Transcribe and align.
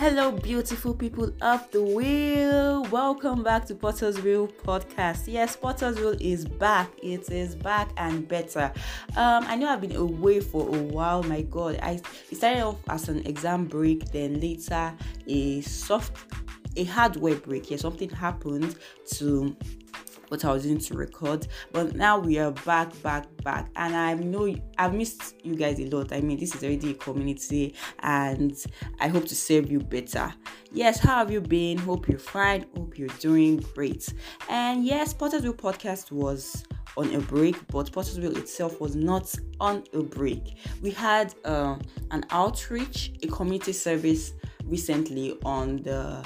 Hello, 0.00 0.32
beautiful 0.32 0.94
people 0.94 1.30
of 1.42 1.70
the 1.72 1.82
wheel. 1.82 2.84
Welcome 2.84 3.42
back 3.42 3.66
to 3.66 3.74
Potter's 3.74 4.18
Wheel 4.22 4.48
podcast. 4.48 5.24
Yes, 5.26 5.56
Potter's 5.56 5.98
Wheel 5.98 6.16
is 6.18 6.46
back. 6.46 6.90
It 7.02 7.30
is 7.30 7.54
back 7.54 7.90
and 7.98 8.26
better. 8.26 8.72
Um, 9.14 9.44
I 9.46 9.56
know 9.56 9.68
I've 9.68 9.82
been 9.82 9.94
away 9.94 10.40
for 10.40 10.74
a 10.74 10.82
while. 10.84 11.22
My 11.24 11.42
God, 11.42 11.78
I 11.82 12.00
started 12.32 12.62
off 12.62 12.78
as 12.88 13.10
an 13.10 13.26
exam 13.26 13.66
break, 13.66 14.10
then 14.10 14.40
later 14.40 14.94
a 15.26 15.60
soft, 15.60 16.16
a 16.76 16.84
hardware 16.84 17.34
break. 17.34 17.70
Yeah, 17.70 17.76
something 17.76 18.08
happened 18.08 18.76
to 19.16 19.54
what 20.30 20.44
I 20.44 20.52
was 20.52 20.62
doing 20.62 20.78
to 20.78 20.94
record. 20.94 21.46
But 21.72 21.94
now 21.94 22.18
we 22.18 22.38
are 22.38 22.52
back, 22.52 23.00
back, 23.02 23.26
back, 23.42 23.68
and 23.76 23.94
I 23.94 24.14
know 24.14 24.54
I've 24.78 24.94
missed 24.94 25.34
you 25.44 25.56
guys 25.56 25.78
a 25.80 25.86
lot. 25.86 26.12
I 26.12 26.20
mean, 26.20 26.38
this 26.38 26.54
is 26.54 26.62
already 26.62 26.92
a 26.92 26.94
community, 26.94 27.74
and 28.00 28.56
I 29.00 29.08
hope 29.08 29.26
to 29.26 29.34
serve 29.34 29.70
you 29.70 29.80
better. 29.80 30.32
Yes, 30.72 30.98
how 31.00 31.18
have 31.18 31.30
you 31.30 31.40
been? 31.40 31.78
Hope 31.78 32.08
you're 32.08 32.18
fine. 32.18 32.64
Hope 32.76 32.96
you're 32.96 33.08
doing 33.18 33.58
great. 33.74 34.12
And 34.48 34.84
yes, 34.84 35.12
Potter's 35.12 35.42
Wheel 35.42 35.52
podcast 35.52 36.12
was 36.12 36.64
on 36.96 37.12
a 37.14 37.20
break, 37.20 37.56
but 37.68 37.90
Potter's 37.90 38.18
Wheel 38.20 38.36
itself 38.36 38.80
was 38.80 38.94
not 38.94 39.34
on 39.58 39.84
a 39.92 40.02
break. 40.02 40.56
We 40.80 40.90
had 40.90 41.34
uh, 41.44 41.76
an 42.12 42.24
outreach, 42.30 43.12
a 43.22 43.26
community 43.26 43.72
service 43.72 44.32
recently 44.64 45.36
on 45.44 45.78
the 45.78 46.24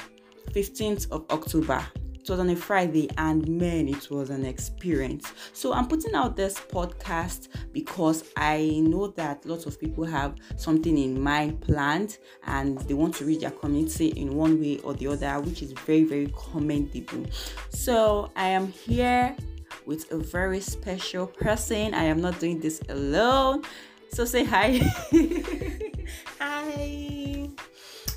15th 0.52 1.10
of 1.10 1.24
October 1.30 1.84
it 2.24 2.30
was 2.30 2.41
on 2.41 2.48
a 2.48 2.56
Friday, 2.56 3.10
and 3.19 3.46
man, 3.46 3.87
it 3.87 4.10
was 4.10 4.30
an 4.30 4.46
experience. 4.46 5.30
So, 5.52 5.74
I'm 5.74 5.87
putting 5.87 6.15
out 6.15 6.37
this 6.37 6.59
podcast 6.59 7.48
because 7.73 8.24
I 8.34 8.80
know 8.82 9.09
that 9.09 9.45
lots 9.45 9.66
of 9.66 9.78
people 9.78 10.05
have 10.05 10.34
something 10.56 10.96
in 10.96 11.20
mind 11.20 11.60
planned 11.60 12.16
and 12.46 12.79
they 12.80 12.95
want 12.95 13.15
to 13.16 13.27
reach 13.27 13.40
their 13.40 13.51
community 13.51 14.09
in 14.09 14.34
one 14.34 14.59
way 14.59 14.79
or 14.79 14.95
the 14.95 15.09
other, 15.09 15.38
which 15.40 15.60
is 15.62 15.73
very, 15.73 16.04
very 16.04 16.32
commendable. 16.34 17.26
So, 17.68 18.30
I 18.37 18.49
am 18.49 18.68
here 18.68 19.37
with 19.84 20.10
a 20.10 20.16
very 20.16 20.60
special 20.60 21.27
person. 21.27 21.93
I 21.93 22.04
am 22.04 22.23
not 22.23 22.40
doing 22.40 22.59
this 22.59 22.80
alone. 22.88 23.65
So, 24.09 24.24
say 24.24 24.45
hi. 24.45 24.79
hi. 26.40 27.51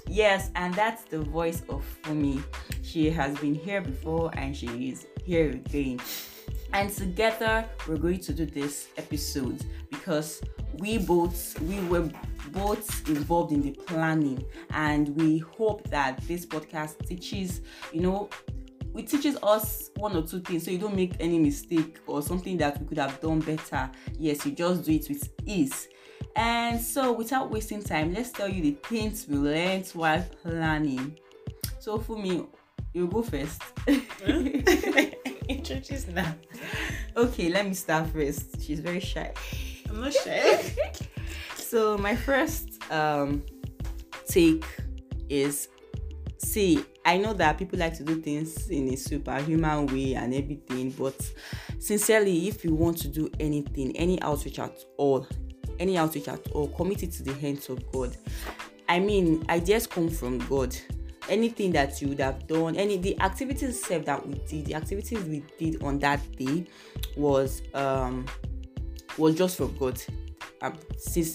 Yes, 0.07 0.49
and 0.55 0.73
that's 0.75 1.03
the 1.03 1.19
voice 1.19 1.63
of 1.67 1.83
Fumi. 2.03 2.41
She 2.97 3.11
has 3.11 3.37
been 3.37 3.53
here 3.53 3.79
before 3.79 4.31
and 4.33 4.57
she 4.57 4.89
is 4.89 5.05
here 5.23 5.51
again. 5.51 5.99
And 6.73 6.89
together 6.89 7.63
we're 7.87 7.97
going 7.97 8.21
to 8.21 8.33
do 8.33 8.47
this 8.47 8.87
episode 8.97 9.63
because 9.91 10.41
we 10.79 10.97
both 10.97 11.61
we 11.61 11.79
were 11.81 12.09
both 12.47 13.07
involved 13.07 13.51
in 13.51 13.61
the 13.61 13.69
planning 13.69 14.43
and 14.71 15.09
we 15.09 15.37
hope 15.37 15.87
that 15.91 16.19
this 16.27 16.43
podcast 16.43 17.05
teaches, 17.07 17.61
you 17.93 18.01
know, 18.01 18.31
it 18.95 19.05
teaches 19.05 19.37
us 19.43 19.91
one 19.97 20.15
or 20.15 20.23
two 20.23 20.39
things 20.39 20.65
so 20.65 20.71
you 20.71 20.79
don't 20.79 20.95
make 20.95 21.13
any 21.19 21.37
mistake 21.37 21.99
or 22.07 22.23
something 22.23 22.57
that 22.57 22.81
we 22.81 22.87
could 22.87 22.97
have 22.97 23.21
done 23.21 23.41
better. 23.41 23.91
Yes, 24.17 24.43
you 24.43 24.53
just 24.53 24.85
do 24.85 24.93
it 24.93 25.07
with 25.07 25.31
ease. 25.45 25.87
And 26.35 26.81
so, 26.81 27.11
without 27.11 27.51
wasting 27.51 27.83
time, 27.83 28.15
let's 28.15 28.31
tell 28.31 28.49
you 28.49 28.63
the 28.63 28.71
things 28.89 29.27
we 29.27 29.37
learned 29.37 29.87
while 29.89 30.25
planning. 30.41 31.19
So, 31.79 31.99
for 31.99 32.17
me, 32.17 32.47
you 32.93 33.07
go 33.07 33.21
first. 33.21 33.61
Introduce 35.49 36.07
now. 36.07 36.35
Okay, 37.15 37.49
let 37.49 37.65
me 37.65 37.73
start 37.73 38.07
first. 38.07 38.61
She's 38.61 38.79
very 38.79 38.99
shy. 38.99 39.33
I'm 39.89 40.01
not 40.01 40.13
shy. 40.13 40.73
so, 41.55 41.97
my 41.97 42.15
first 42.15 42.79
um, 42.91 43.43
take 44.27 44.65
is 45.29 45.69
see, 46.37 46.83
I 47.05 47.17
know 47.17 47.33
that 47.33 47.57
people 47.57 47.79
like 47.79 47.95
to 47.97 48.03
do 48.03 48.21
things 48.21 48.69
in 48.69 48.89
a 48.93 48.97
superhuman 48.97 49.87
way 49.87 50.13
and 50.15 50.33
everything, 50.33 50.91
but 50.91 51.15
sincerely, 51.79 52.47
if 52.47 52.63
you 52.63 52.73
want 52.73 52.97
to 52.99 53.07
do 53.07 53.29
anything, 53.39 53.95
any 53.95 54.21
outreach 54.21 54.59
at 54.59 54.77
all, 54.97 55.27
any 55.79 55.97
outreach 55.97 56.27
at 56.27 56.45
all, 56.51 56.67
commit 56.69 57.03
it 57.03 57.11
to 57.13 57.23
the 57.23 57.33
hands 57.33 57.69
of 57.69 57.91
God. 57.91 58.15
I 58.89 58.99
mean, 58.99 59.45
ideas 59.49 59.87
come 59.87 60.09
from 60.09 60.39
God. 60.39 60.75
Anything 61.29 61.71
that 61.73 62.01
you 62.01 62.09
would 62.09 62.19
have 62.19 62.47
done, 62.47 62.75
any 62.75 62.97
the 62.97 63.19
activities 63.21 63.69
itself 63.69 64.05
that 64.05 64.25
we 64.25 64.35
did, 64.47 64.65
the 64.65 64.75
activities 64.75 65.23
we 65.25 65.43
did 65.57 65.83
on 65.83 65.99
that 65.99 66.19
day 66.37 66.65
was 67.15 67.61
um 67.73 68.25
was 69.17 69.35
just 69.35 69.57
for 69.57 69.67
God. 69.67 70.01
I'm, 70.61 70.73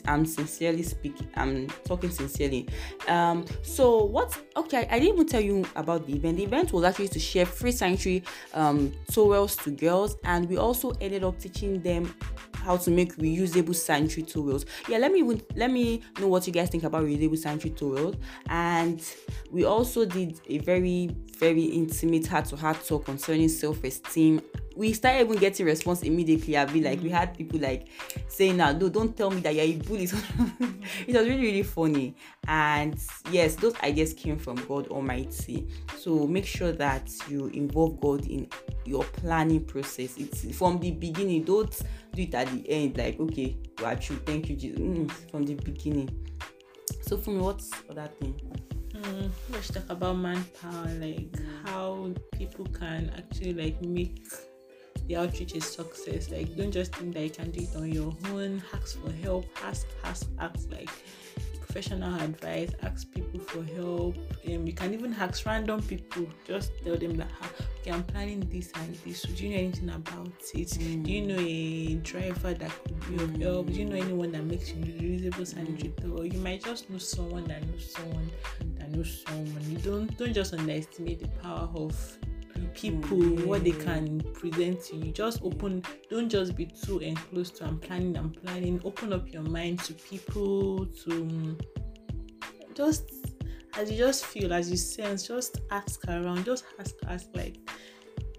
I'm 0.07 0.27
sincerely 0.27 0.83
speaking. 0.83 1.29
I'm 1.37 1.69
talking 1.85 2.11
sincerely. 2.11 2.69
Um, 3.07 3.45
so 3.63 4.05
what? 4.05 4.37
Okay, 4.57 4.89
I 4.91 4.99
didn't 4.99 5.15
even 5.15 5.27
tell 5.27 5.41
you 5.41 5.65
about 5.77 6.07
the 6.07 6.15
event. 6.15 6.39
The 6.39 6.45
event 6.45 6.73
was 6.73 6.85
actually 6.85 7.09
to 7.09 7.21
share 7.21 7.47
free 7.47 7.73
sanitary 7.73 8.25
um, 8.55 8.93
towels 9.11 9.57
to 9.59 9.71
girls, 9.71 10.17
and 10.25 10.49
we 10.49 10.57
also 10.57 10.91
ended 11.01 11.25
up 11.25 11.39
teaching 11.39 11.81
them 11.83 12.15
how 12.63 12.77
to 12.77 12.91
make 12.91 13.17
reusable 13.17 13.75
sanitary 13.75 14.23
towels. 14.23 14.65
Yeah, 14.89 14.99
let 14.99 15.13
me 15.13 15.23
let 15.57 15.71
me 15.71 16.03
know 16.19 16.29
what 16.29 16.47
you 16.47 16.53
guys 16.53 16.71
think 16.71 16.85
about 16.85 17.05
reusable 17.05 17.39
sanitary 17.39 17.75
towels. 17.75 18.17
And 18.49 19.03
we 19.51 19.65
also 19.65 20.05
did 20.05 20.41
a 20.49 20.59
very 20.59 21.11
very 21.39 21.65
intimate 21.65 22.27
heart 22.27 22.45
to 22.47 22.57
heart 22.57 22.85
talk 22.87 23.05
concerning 23.05 23.49
self 23.49 23.83
esteem 23.85 24.41
we 24.77 24.93
started 24.93 25.21
even 25.21 25.39
getting 25.39 25.67
response 25.67 26.03
immediately. 26.03 26.57
I'd 26.57 26.73
be 26.73 26.81
like, 26.81 27.01
mm. 27.01 27.05
we 27.05 27.11
had 27.11 27.37
people 27.37 27.61
like 27.61 27.89
saying, 28.29 28.57
"Now, 28.57 28.73
no, 28.73 28.89
don't 28.89 29.17
tell 29.17 29.31
me 29.31 29.41
that 29.41 29.55
you're 29.55 29.65
a 29.65 29.73
bully." 29.77 30.05
it 31.07 31.15
was 31.15 31.29
really, 31.29 31.43
really 31.43 31.63
funny. 31.63 32.15
And 32.47 32.99
yes, 33.31 33.57
those 33.57 33.75
ideas 33.83 34.15
came 34.15 34.39
from 34.39 34.57
God 34.67 34.89
Almighty. 34.89 35.69
So 35.99 36.27
make 36.27 36.47
sure 36.47 36.73
that 36.73 37.11
you 37.29 37.47
involve 37.49 38.01
God 38.01 38.27
in 38.27 38.49
your 38.85 39.05
planning 39.05 39.65
process. 39.65 40.17
It's 40.17 40.57
from 40.57 40.79
the 40.81 40.93
beginning. 40.93 41.45
Don't 41.45 41.77
do 42.13 42.23
it 42.23 42.35
at 42.35 42.49
the 42.49 42.69
end. 42.69 42.97
Like, 42.97 43.21
okay, 43.21 43.57
you 43.79 43.85
are 43.85 43.97
true. 43.97 44.17
Thank 44.25 44.49
you, 44.49 44.57
Jesus. 44.57 44.81
Mm, 44.81 45.11
from 45.31 45.45
the 45.45 45.55
beginning. 45.55 46.11
So 47.03 47.17
for 47.17 47.31
me, 47.31 47.39
what's 47.39 47.71
other 47.91 48.09
thing? 48.21 48.41
Mm, 48.95 49.31
let's 49.51 49.69
talk 49.69 49.89
about 49.89 50.17
manpower, 50.19 50.87
like 51.01 51.33
mm. 51.33 51.47
how 51.65 52.13
people 52.33 52.67
can 52.67 53.11
actually 53.17 53.55
like 53.55 53.81
make 53.83 54.23
the 55.09 55.17
outreach 55.17 55.55
is 55.55 55.65
success. 55.65 56.31
Like, 56.31 56.57
don't 56.57 56.73
just 56.73 56.95
think 56.95 57.15
that 57.15 57.23
you 57.25 57.31
can 57.31 57.51
do 57.51 57.63
it 57.63 57.77
on 57.77 57.93
your 57.93 58.15
own. 58.31 58.63
Ask 58.75 59.01
for 59.01 59.13
help. 59.13 59.47
Ask, 59.65 59.87
ask, 60.05 60.29
ask. 60.39 60.71
Like 60.71 60.91
professional 61.73 62.15
advice. 62.21 62.71
Ask 62.83 63.11
people 63.13 63.41
for 63.41 63.63
help. 63.75 64.17
Um, 64.47 64.67
you 64.67 64.75
can 64.75 64.93
even 64.93 65.15
ask 65.15 65.47
random 65.47 65.83
people. 65.83 66.27
Just 66.47 66.71
tell 66.85 66.97
them 66.97 67.17
that, 67.17 67.31
okay, 67.81 67.93
I'm 67.93 68.03
planning 68.03 68.41
this 68.53 68.71
and 68.75 68.95
this. 68.97 69.23
Do 69.23 69.47
you 69.47 69.51
know 69.51 69.57
anything 69.57 69.89
about 69.89 70.27
it? 70.55 70.69
Mm. 70.69 71.05
Do 71.05 71.11
you 71.11 71.23
know 71.23 71.39
a 71.39 71.95
driver 72.03 72.53
that 72.53 72.71
could 72.85 73.01
be 73.09 73.25
of 73.25 73.31
mm. 73.31 73.43
help? 73.43 73.67
Do 73.69 73.73
you 73.73 73.87
know 73.87 73.97
anyone 73.97 74.33
that 74.33 74.45
makes 74.45 74.73
reusable 74.73 75.47
sanitary 75.47 75.95
towel? 75.99 76.27
You 76.27 76.39
might 76.41 76.63
just 76.63 76.91
know 76.91 76.99
someone 76.99 77.45
that 77.45 77.67
knows 77.67 77.91
someone 77.91 78.31
that 78.79 78.91
knows 78.91 79.25
someone. 79.27 79.65
You 79.71 79.79
don't 79.79 80.17
don't 80.19 80.35
just 80.35 80.53
underestimate 80.53 81.21
the 81.21 81.29
power 81.43 81.71
of 81.75 82.19
people 82.69 83.19
mm. 83.19 83.47
what 83.47 83.65
they 83.65 83.73
can 83.73 84.21
present 84.35 84.83
to 84.83 84.97
you 84.97 85.13
just 85.13 85.43
open 85.43 85.83
don't 86.11 86.29
just 86.29 86.57
be 86.57 86.67
too 86.67 86.99
enclosed 86.99 87.57
to 87.57 87.65
i'm 87.65 87.79
planning 87.79 88.17
i'm 88.17 88.31
planning 88.31 88.81
open 88.85 89.13
up 89.13 89.31
your 89.33 89.43
mind 89.43 89.79
to 89.81 89.93
people 89.95 90.87
to 90.87 91.57
just 92.75 93.11
as 93.79 93.91
you 93.91 93.97
just 93.97 94.27
feel 94.27 94.53
as 94.53 94.71
you 94.71 94.77
sense 94.77 95.27
just 95.27 95.61
ask 95.71 96.05
around 96.09 96.45
just 96.45 96.65
ask 96.79 96.95
ask 97.09 97.27
like 97.35 97.59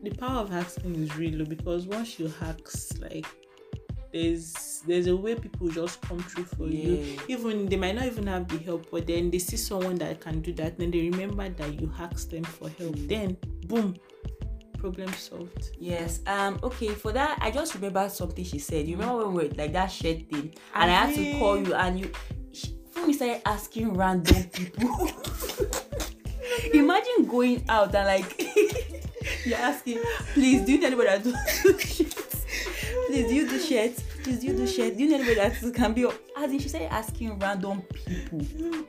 the 0.04 0.12
power 0.12 0.42
of 0.42 0.52
asking 0.52 0.96
is 0.96 1.16
real 1.16 1.46
because 1.46 1.88
once 1.88 2.20
you 2.20 2.32
ask 2.42 3.00
like 3.00 3.26
there's 4.12 4.84
there's 4.86 5.08
a 5.08 5.16
way 5.16 5.34
people 5.34 5.68
just 5.70 6.00
come 6.02 6.20
through 6.20 6.46
for 6.46 6.68
yeah. 6.68 6.84
you 6.84 7.20
even 7.28 7.66
they 7.66 7.76
might 7.76 7.96
not 7.96 8.06
even 8.06 8.28
have 8.28 8.48
the 8.48 8.58
help 8.60 8.86
but 8.92 9.08
then 9.08 9.31
they 9.31 9.40
see 9.40 9.58
someone 9.58 9.96
that 9.96 10.22
can 10.22 10.40
do 10.42 10.54
that 10.54 10.78
then 10.78 10.92
they 10.92 11.10
remember 11.10 11.50
that 11.50 11.81
you 11.81 11.92
asked 12.00 12.30
them 12.30 12.44
for 12.44 12.69
help 12.69 12.96
then 13.08 13.36
boom 13.66 13.96
problem 14.83 15.13
solved. 15.13 15.71
Yes 15.80 16.19
um 16.27 16.59
okay 16.62 16.89
for 16.89 17.13
that 17.13 17.38
i 17.41 17.50
just 17.50 17.74
remember 17.74 18.09
something 18.09 18.44
she 18.44 18.59
said. 18.59 18.85
You 18.85 18.97
remember 18.97 19.25
when 19.25 19.33
we 19.33 19.47
were 19.47 19.53
like 19.56 19.71
that 19.71 19.88
shared 19.88 20.30
thing? 20.30 20.53
And 20.75 20.91
i, 20.91 20.94
I 20.94 21.06
had 21.06 21.15
to 21.15 21.39
call 21.39 21.57
you 21.57 21.74
and 21.74 22.01
you 22.01 22.12
when 22.94 23.07
we 23.07 23.13
started 23.13 23.41
asking 23.47 23.94
random 23.94 24.44
people. 24.50 25.09
Imagine 26.74 27.25
going 27.25 27.63
out 27.69 27.95
and 27.95 28.07
like 28.07 28.41
you're 29.45 29.57
asking 29.57 30.00
please 30.33 30.65
do 30.65 30.74
you 30.74 30.81
know 30.81 30.88
anybody 30.88 31.07
that 31.07 31.24
do 31.24 31.33
shit? 31.80 32.13
Please 33.07 33.27
do 33.27 33.35
you 33.35 33.47
do 33.47 33.59
shit 33.59 34.03
please 34.24 34.44
you 34.44 34.54
do 34.54 34.66
shit 34.66 34.98
do 34.98 35.04
you 35.04 35.10
know 35.10 35.16
anybody 35.16 35.36
that 35.36 35.74
can 35.74 35.94
be 35.94 36.06
as 36.38 36.52
in 36.52 36.60
she 36.60 36.70
started 36.70 36.92
asking 36.92 37.38
random 37.40 37.81
people 37.81 38.40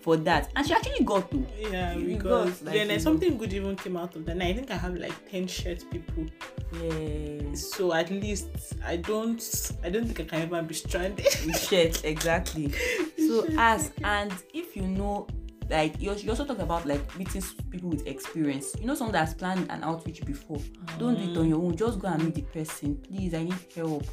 for 0.01 0.17
that. 0.17 0.51
And 0.57 0.67
she 0.67 0.73
actually 0.73 1.05
got 1.05 1.31
to. 1.31 1.47
Yeah 1.59 1.97
we 1.97 2.17
got, 2.17 2.47
got 2.47 2.63
like, 2.63 2.75
yeah 2.75 2.99
something 2.99 3.37
good 3.37 3.53
even 3.53 3.77
came 3.77 3.97
out 3.97 4.15
of 4.17 4.25
that. 4.27 4.33
And 4.33 4.43
i 4.43 4.53
think 4.53 4.71
i 4.71 4.77
have 4.77 4.95
like 4.97 5.31
10 5.31 5.47
shirt 5.47 5.85
people. 5.91 6.27
Yeah 6.83 7.55
so 7.55 7.93
at 7.93 8.11
least 8.11 8.49
i 8.85 8.97
don't 8.97 9.73
i 9.83 9.91
don't 9.91 10.07
think 10.07 10.21
i 10.21 10.25
can 10.25 10.43
ever 10.43 10.63
be 10.63 10.75
stranded. 10.75 11.27
Shirt 11.57 12.05
exactly. 12.05 12.73
So 13.25 13.47
ask 13.57 13.93
and 14.05 14.33
if 14.53 14.77
you 14.77 14.83
know 14.83 15.27
like 15.71 16.01
you, 16.01 16.11
also 16.11 16.45
talk 16.45 16.59
about 16.59 16.87
like 16.87 17.19
meeting 17.19 17.43
people 17.71 17.89
with 17.89 18.07
experience. 18.07 18.75
You 18.79 18.87
know, 18.87 18.95
someone 18.95 19.13
that's 19.13 19.33
planned 19.35 19.71
an 19.71 19.83
outreach 19.83 20.25
before. 20.25 20.61
Don't 20.99 21.17
do 21.17 21.31
it 21.33 21.37
on 21.39 21.49
your 21.49 21.59
own. 21.59 21.75
Just 21.75 21.99
go 21.99 22.09
and 22.09 22.23
meet 22.23 22.35
the 22.35 22.43
person. 22.43 22.97
Please, 22.97 23.33
I 23.35 23.45
need 23.45 23.55
help. 23.75 24.05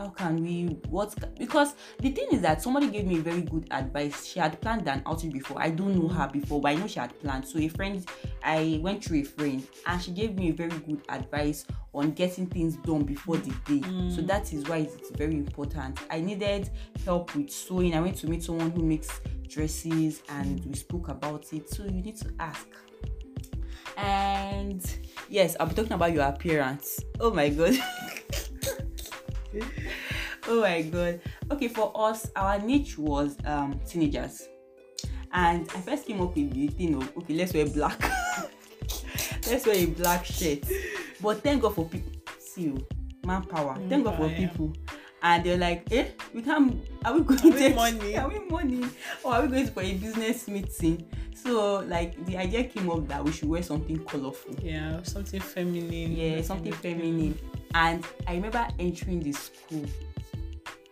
How 0.00 0.08
can 0.08 0.42
we? 0.42 0.64
What? 0.88 1.14
Because 1.38 1.74
the 1.98 2.08
thing 2.08 2.28
is 2.32 2.40
that 2.40 2.62
somebody 2.62 2.88
gave 2.88 3.06
me 3.06 3.18
very 3.18 3.42
good 3.42 3.66
advice. 3.70 4.24
She 4.24 4.40
had 4.40 4.58
planned 4.62 4.88
an 4.88 5.02
outing 5.04 5.30
before. 5.30 5.60
I 5.60 5.68
don't 5.68 5.94
know 5.94 6.08
her 6.08 6.26
before, 6.26 6.58
but 6.58 6.68
I 6.68 6.76
know 6.76 6.86
she 6.86 6.98
had 6.98 7.20
planned. 7.20 7.46
So 7.46 7.58
a 7.58 7.68
friend, 7.68 8.02
I 8.42 8.80
went 8.82 9.04
through 9.04 9.18
a 9.18 9.24
friend, 9.24 9.62
and 9.86 10.02
she 10.02 10.12
gave 10.12 10.36
me 10.36 10.52
very 10.52 10.70
good 10.70 11.02
advice 11.10 11.66
on 11.92 12.12
getting 12.12 12.46
things 12.46 12.76
done 12.76 13.02
before 13.02 13.36
the 13.36 13.50
day. 13.66 13.82
So 14.08 14.22
mm. 14.22 14.26
that 14.26 14.54
is 14.54 14.66
why 14.66 14.78
it's 14.78 15.10
very 15.10 15.34
important. 15.34 16.00
I 16.10 16.20
needed 16.20 16.70
help 17.04 17.34
with 17.36 17.50
sewing. 17.50 17.94
I 17.94 18.00
went 18.00 18.16
to 18.18 18.26
meet 18.26 18.42
someone 18.42 18.70
who 18.70 18.82
makes 18.82 19.20
dresses, 19.48 20.22
and 20.30 20.64
we 20.64 20.76
spoke 20.76 21.10
about 21.10 21.52
it. 21.52 21.68
So 21.68 21.84
you 21.84 21.90
need 21.90 22.16
to 22.16 22.32
ask. 22.40 22.66
And 23.98 24.82
yes, 25.28 25.56
I'll 25.60 25.66
be 25.66 25.74
talking 25.74 25.92
about 25.92 26.14
your 26.14 26.24
appearance. 26.24 27.00
Oh 27.20 27.34
my 27.34 27.50
god. 27.50 27.74
oh 30.48 30.60
my 30.60 30.82
god. 30.82 31.20
Okay, 31.50 31.68
for 31.68 31.92
us, 31.94 32.30
our 32.36 32.58
niche 32.58 32.98
was 32.98 33.36
um 33.44 33.80
teenagers. 33.86 34.48
And 35.32 35.68
I 35.70 35.80
first 35.80 36.06
came 36.06 36.20
up 36.20 36.34
with 36.34 36.52
the 36.52 36.68
thing 36.68 36.96
of 36.96 37.16
okay, 37.18 37.34
let's 37.34 37.54
wear 37.54 37.66
black. 37.66 38.00
let's 39.48 39.66
wear 39.66 39.76
a 39.76 39.86
black 39.86 40.24
shirt. 40.24 40.64
But 41.20 41.42
thank 41.42 41.62
God 41.62 41.74
for 41.74 41.86
people. 41.86 42.12
See 42.38 42.62
you, 42.62 42.86
manpower. 43.24 43.76
Thank 43.88 44.04
God 44.04 44.16
for 44.16 44.28
people. 44.28 44.72
And 45.22 45.44
they're 45.44 45.58
like, 45.58 45.90
eh, 45.92 46.08
we 46.32 46.42
can't. 46.42 46.80
Are 47.04 47.14
we 47.14 47.20
going 47.22 47.40
Are 47.40 47.56
we 47.56 47.68
to 47.68 47.74
money? 47.74 48.16
Are 48.18 48.28
we 48.28 48.38
money? 48.48 48.86
Or 49.22 49.34
are 49.34 49.42
we 49.42 49.48
going 49.48 49.66
for 49.66 49.82
a 49.82 49.92
business 49.94 50.48
meeting? 50.48 51.06
So 51.34 51.80
like 51.88 52.24
the 52.26 52.36
idea 52.36 52.64
came 52.64 52.90
up 52.90 53.06
that 53.08 53.22
we 53.24 53.32
should 53.32 53.48
wear 53.48 53.62
something 53.62 53.98
colorful. 54.04 54.54
Yeah, 54.62 55.02
something 55.02 55.40
feminine. 55.40 56.12
Yeah, 56.16 56.42
something 56.42 56.72
feminine. 56.72 57.38
And 57.74 58.04
I 58.26 58.34
remember 58.34 58.66
entering 58.78 59.20
the 59.20 59.32
school. 59.32 59.84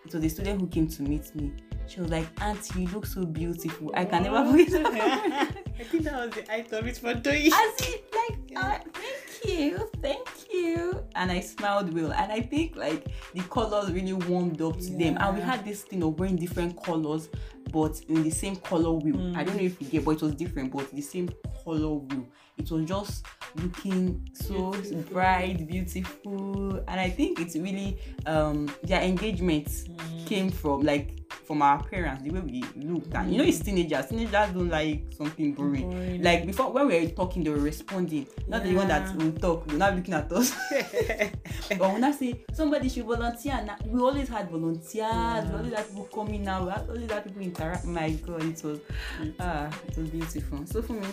It 0.05 0.15
was 0.15 0.25
a 0.25 0.29
student 0.29 0.61
who 0.61 0.67
came 0.69 0.89
to 0.89 1.03
meet 1.03 1.35
me. 1.35 1.53
She 1.87 2.01
was 2.01 2.11
like, 2.11 2.27
Auntie, 2.43 2.83
you 2.83 2.89
look 2.89 3.07
so 3.07 3.25
beautiful. 3.25 3.91
I 3.95 4.05
can 4.05 4.23
never 4.23 4.43
What? 4.43 4.69
forget. 4.69 4.93
I 5.79 5.85
think 5.85 6.05
that 6.05 6.27
was 6.27 6.35
the 6.35 6.45
height 6.51 6.71
of 6.73 6.87
it 6.87 6.97
for 6.99 7.15
doing. 7.15 7.51
I 7.53 7.75
see, 7.79 7.97
like, 8.15 8.39
uh, 8.57 8.79
thank 8.93 9.45
you, 9.59 9.91
thank 10.03 10.29
you. 10.53 10.98
And 11.19 11.33
I 11.33 11.41
smiled 11.41 11.93
well. 11.93 12.13
And 12.13 12.31
I 12.33 12.41
think 12.41 12.77
like 12.77 13.07
the 13.35 13.41
colors 13.43 13.91
really 13.93 14.13
warmed 14.13 14.63
up 14.63 14.79
to 14.79 14.91
them. 14.91 15.19
And 15.21 15.35
we 15.35 15.41
Yeah. 15.41 15.57
had 15.57 15.65
this 15.65 15.83
thing 15.83 16.03
of 16.05 16.19
wearing 16.19 16.37
different 16.37 16.81
colors, 16.83 17.29
but 17.73 18.01
in 18.09 18.23
the 18.23 18.31
same 18.31 18.57
color 18.57 18.93
wheel. 18.93 19.37
I 19.37 19.43
don't 19.45 19.57
know 19.57 19.63
if 19.65 19.81
you 19.83 19.89
get, 19.89 20.05
but 20.05 20.13
it 20.13 20.23
was 20.23 20.35
different, 20.35 20.73
but 20.73 20.91
the 20.93 21.03
same 21.03 21.29
color 21.65 21.95
wheel. 21.95 22.25
It 22.59 22.71
was 22.71 22.85
just 22.87 23.25
looking 23.57 24.29
so 24.35 24.73
Beautiful. 24.73 25.03
bright, 25.13 25.67
beautiful. 25.67 26.77
And 26.89 27.01
I 27.01 27.09
think 27.11 27.41
it's 27.41 27.55
really 27.57 27.99
um 28.27 28.71
their 28.83 29.01
engagement 29.03 29.69
came 30.27 30.51
from 30.51 30.83
like 30.83 31.15
from 31.47 31.63
our 31.63 31.83
parents, 31.83 32.23
the 32.25 32.31
way 32.31 32.41
we 32.41 32.63
looked. 32.77 33.15
And 33.15 33.33
you 33.33 33.39
know, 33.39 33.45
it's 33.45 33.61
teenagers. 33.61 34.07
Teenagers 34.07 34.51
don't 34.53 34.69
like 34.69 35.07
something 35.17 35.55
boring. 35.55 35.91
Boring. 35.91 36.23
Like 36.23 36.45
before, 36.47 36.71
when 36.73 36.87
we 36.89 37.01
were 37.01 37.11
talking, 37.11 37.43
they 37.43 37.49
were 37.51 37.57
responding. 37.57 38.27
Not 38.49 38.65
the 38.65 38.75
one 38.75 38.89
that 38.89 39.09
Yeah. 39.09 39.25
will 39.25 39.33
talk. 39.33 39.67
They're 39.67 39.79
not 39.79 39.97
looking 39.97 40.13
at 40.15 40.31
us. 40.31 40.53
but 41.71 41.93
when 41.93 42.05
I 42.05 42.11
say 42.13 42.45
somebody 42.53 42.89
should 42.91 43.05
volunteer, 43.07 43.63
now 43.65 43.77
we 43.87 43.99
always 44.01 44.29
had 44.29 44.51
volunteers. 44.51 44.93
We 45.49 45.57
always 45.57 45.73
had 45.73 45.87
people 45.89 46.09
coming 46.15 46.45
now. 46.45 46.65
We 46.67 46.71
always 46.73 47.11
had 47.11 47.25
people 47.25 47.43
interact. 47.43 47.85
My 47.87 48.11
God, 48.11 48.43
it 48.45 48.63
was 48.63 48.81
ah, 49.41 49.71
it 49.87 49.97
was 49.97 50.11
beautiful. 50.11 50.67
So 50.67 50.83
for 50.83 50.93
me, 50.95 51.07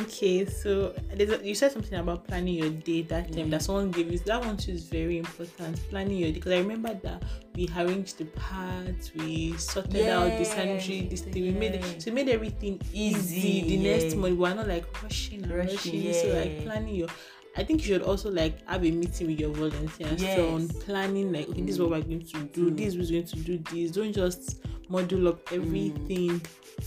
Okay, 0.00 0.46
so 0.46 0.94
a- 1.12 1.44
you 1.44 1.54
said 1.54 1.70
something 1.70 1.98
about 1.98 2.26
planning 2.26 2.54
your 2.54 2.70
day 2.70 3.02
that 3.02 3.28
time 3.30 3.44
Yeah. 3.50 3.58
that 3.58 3.62
someone 3.62 3.90
gave 3.90 4.10
you. 4.10 4.18
That 4.20 4.40
one 4.42 4.56
too 4.56 4.72
is 4.72 4.84
very 4.88 5.18
important. 5.18 5.76
Planning 5.90 6.16
your 6.16 6.28
day 6.28 6.34
because 6.40 6.52
I 6.52 6.58
remember 6.58 6.94
that 7.02 7.22
we 7.54 7.68
arranged 7.76 8.16
the 8.16 8.24
parts, 8.24 9.12
we 9.14 9.52
sorted 9.58 10.08
out 10.08 10.38
the 10.38 10.44
sanitary, 10.44 11.08
this 11.10 11.20
thing. 11.20 11.42
We 11.42 11.50
made 11.50 11.74
it 11.74 11.84
so 12.02 12.08
it 12.08 12.14
made 12.14 12.30
everything 12.30 12.80
easy. 12.92 13.36
Easy, 13.48 13.60
The 13.68 13.76
next 13.90 14.04
yeah. 14.14 14.16
morning 14.20 14.38
we 14.38 14.48
are 14.48 14.54
not 14.54 14.66
like 14.68 14.86
rushing 15.02 15.42
and 15.42 15.52
rushing. 15.52 16.06
Rushing, 16.06 16.14
So 16.14 16.26
like 16.40 16.64
planning 16.64 16.94
your. 16.94 17.08
I 17.56 17.64
think 17.64 17.80
you 17.80 17.94
should 17.94 18.02
also 18.02 18.30
like 18.30 18.66
have 18.68 18.84
a 18.84 18.90
meeting 18.90 19.26
with 19.26 19.38
your 19.40 19.50
volunteers 19.50 20.20
so 20.20 20.54
on 20.54 20.68
planning 20.68 21.32
like 21.32 21.48
okay, 21.50 21.60
this 21.62 21.74
is 21.74 21.80
what 21.80 21.90
we're 21.90 22.00
going 22.00 22.24
to 22.24 22.44
do. 22.44 22.70
Mm. 22.70 22.76
This 22.76 22.94
is 22.94 23.10
going 23.10 23.24
to 23.26 23.36
do 23.36 23.58
this. 23.70 23.90
Don't 23.92 24.12
just 24.12 24.60
model 24.88 25.28
up 25.28 25.52
everything 25.52 26.40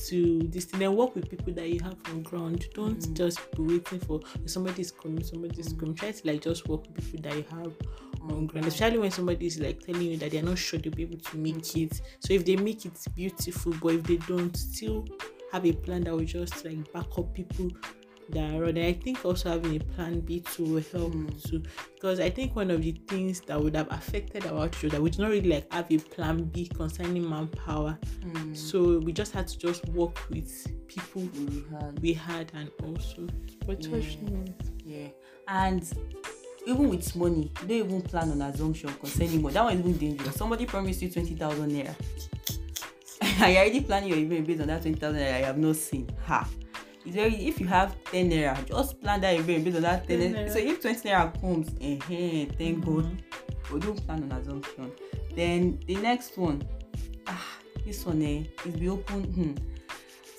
to 0.07 0.39
this 0.49 0.65
thing 0.65 0.83
and 0.83 0.95
work 0.97 1.15
with 1.15 1.29
people 1.29 1.53
that 1.53 1.69
you 1.69 1.79
have 1.81 1.95
on 2.07 2.23
ground. 2.23 2.65
Don't 2.73 2.99
Mm. 2.99 3.13
just 3.15 3.39
be 3.55 3.61
waiting 3.61 3.99
for 3.99 4.19
somebody's 4.45 4.91
coming, 4.91 5.23
somebody's 5.23 5.71
coming. 5.73 5.95
Try 5.95 6.11
to 6.11 6.27
like 6.27 6.41
just 6.41 6.67
work 6.67 6.81
with 6.87 7.11
people 7.11 7.29
that 7.29 7.37
you 7.37 7.45
have 7.51 7.73
on 8.31 8.47
ground, 8.47 8.65
especially 8.67 8.97
when 8.97 9.11
somebody 9.11 9.45
is 9.45 9.59
like 9.59 9.81
telling 9.85 10.01
you 10.01 10.17
that 10.17 10.31
they're 10.31 10.41
not 10.41 10.57
sure 10.57 10.79
they'll 10.79 10.91
be 10.93 11.03
able 11.03 11.19
to 11.19 11.37
make 11.37 11.77
it. 11.77 12.01
So 12.19 12.33
if 12.33 12.43
they 12.43 12.55
make 12.55 12.85
it 12.85 12.97
beautiful, 13.15 13.73
but 13.81 13.89
if 13.93 14.03
they 14.03 14.17
don't, 14.17 14.55
still 14.57 15.05
have 15.51 15.63
a 15.65 15.73
plan 15.73 16.03
that 16.05 16.11
will 16.15 16.25
just 16.25 16.65
like 16.65 16.91
back 16.91 17.05
up 17.17 17.33
people 17.35 17.69
that 18.29 18.53
are. 18.53 18.63
And 18.65 18.79
I 18.79 18.93
think 18.93 19.23
also 19.25 19.49
having 19.49 19.75
a 19.75 19.79
plan 19.79 20.19
B 20.21 20.39
too 20.41 20.63
will 20.63 20.83
help 20.91 21.13
Mm. 21.13 21.49
too. 21.49 21.63
Because 21.93 22.19
I 22.19 22.29
think 22.29 22.55
one 22.55 22.71
of 22.71 22.81
the 22.81 22.91
things 23.07 23.41
that 23.41 23.61
would 23.61 23.75
have 23.75 23.87
affected 23.91 24.45
our 24.47 24.67
that 24.67 25.01
we 25.01 25.09
did 25.09 25.19
not 25.19 25.29
really 25.31 25.49
like 25.49 25.71
have 25.73 25.91
a 25.91 25.97
plan 25.97 26.43
B 26.45 26.67
concerning 26.67 27.27
manpower. 27.29 27.97
mm, 28.25 28.55
So 28.55 28.99
we 28.99 29.11
just 29.13 29.31
had 29.31 29.47
to 29.47 29.57
just 29.57 29.87
work 29.89 30.17
with 30.29 30.51
people 30.87 31.23
we 31.37 31.63
had 31.71 31.99
we 32.01 32.13
had 32.13 32.51
and 32.53 32.69
also 32.83 33.27
but 33.65 33.83
Yeah. 33.83 33.99
yeah, 34.85 35.07
and 35.47 35.83
even 36.67 36.89
with 36.89 37.15
money, 37.15 37.51
you 37.61 37.67
don't 37.67 37.87
even 37.87 38.01
plan 38.01 38.29
on 38.31 38.41
assumption 38.41 38.89
concerning 38.99 39.41
money. 39.41 39.53
That 39.53 39.63
one 39.65 39.73
is 39.73 39.79
even 39.79 39.97
dangerous. 39.97 40.35
Somebody 40.35 40.65
promised 40.65 41.01
you 41.01 41.09
twenty 41.09 41.35
thousand 41.35 41.71
naira. 41.71 41.95
and 43.21 43.53
you're 43.53 43.61
already 43.61 43.81
planning 43.81 44.09
your 44.09 44.17
event 44.19 44.47
based 44.47 44.61
on 44.61 44.67
that 44.67 44.81
twenty 44.81 44.99
thousand 44.99 45.19
naira 45.21 45.39
you 45.39 45.45
have 45.45 45.57
not 45.57 45.75
seen. 45.75 46.09
Ha. 46.25 46.47
It's 47.05 47.15
very 47.15 47.35
if 47.47 47.59
you 47.59 47.67
have 47.67 47.95
10 48.05 48.29
naira, 48.31 48.65
just 48.67 48.99
plan 49.01 49.21
that 49.21 49.35
event 49.39 49.63
based 49.63 49.77
on 49.77 49.83
that 49.83 50.07
10 50.07 50.19
10 50.19 50.33
naira. 50.33 50.49
So 50.51 50.59
if 50.59 50.81
20 50.81 51.09
naira 51.09 51.41
comes, 51.41 51.69
eh, 51.81 52.45
thank 52.57 52.83
God. 52.85 53.05
Mhm. 53.05 53.17
But 53.71 53.81
don't 53.81 54.05
plan 54.05 54.23
on 54.31 54.39
assumption. 54.39 54.91
Then 55.35 55.79
the 55.87 55.95
next 55.97 56.37
one, 56.37 56.63
ah, 57.27 57.57
this 57.85 58.05
one 58.05 58.21
eh, 58.21 58.43
is 58.65 58.75
be 58.75 58.89
open. 58.89 59.23
Hmm. 59.23 59.53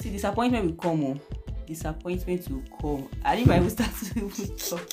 See, 0.00 0.11
disappointment 0.11 0.64
will 0.66 0.75
come. 0.76 1.04
Oh. 1.04 1.20
Disappointment 1.66 2.49
will 2.49 2.62
come. 2.80 3.08
I 3.25 3.37
think 3.37 3.50
I 3.50 3.61
will 3.61 3.70
start 3.70 3.90
to 3.94 4.18
even 4.25 4.56
talk. 4.56 4.88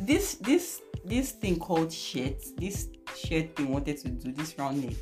This 0.00 0.34
this 0.36 0.82
this 1.04 1.32
thing 1.32 1.58
called 1.58 1.92
shirt, 1.92 2.42
this 2.56 2.88
shirt 3.16 3.54
they 3.56 3.64
wanted 3.64 3.98
to 3.98 4.08
do, 4.08 4.32
this 4.32 4.56
round 4.58 4.82
neck, 4.84 4.94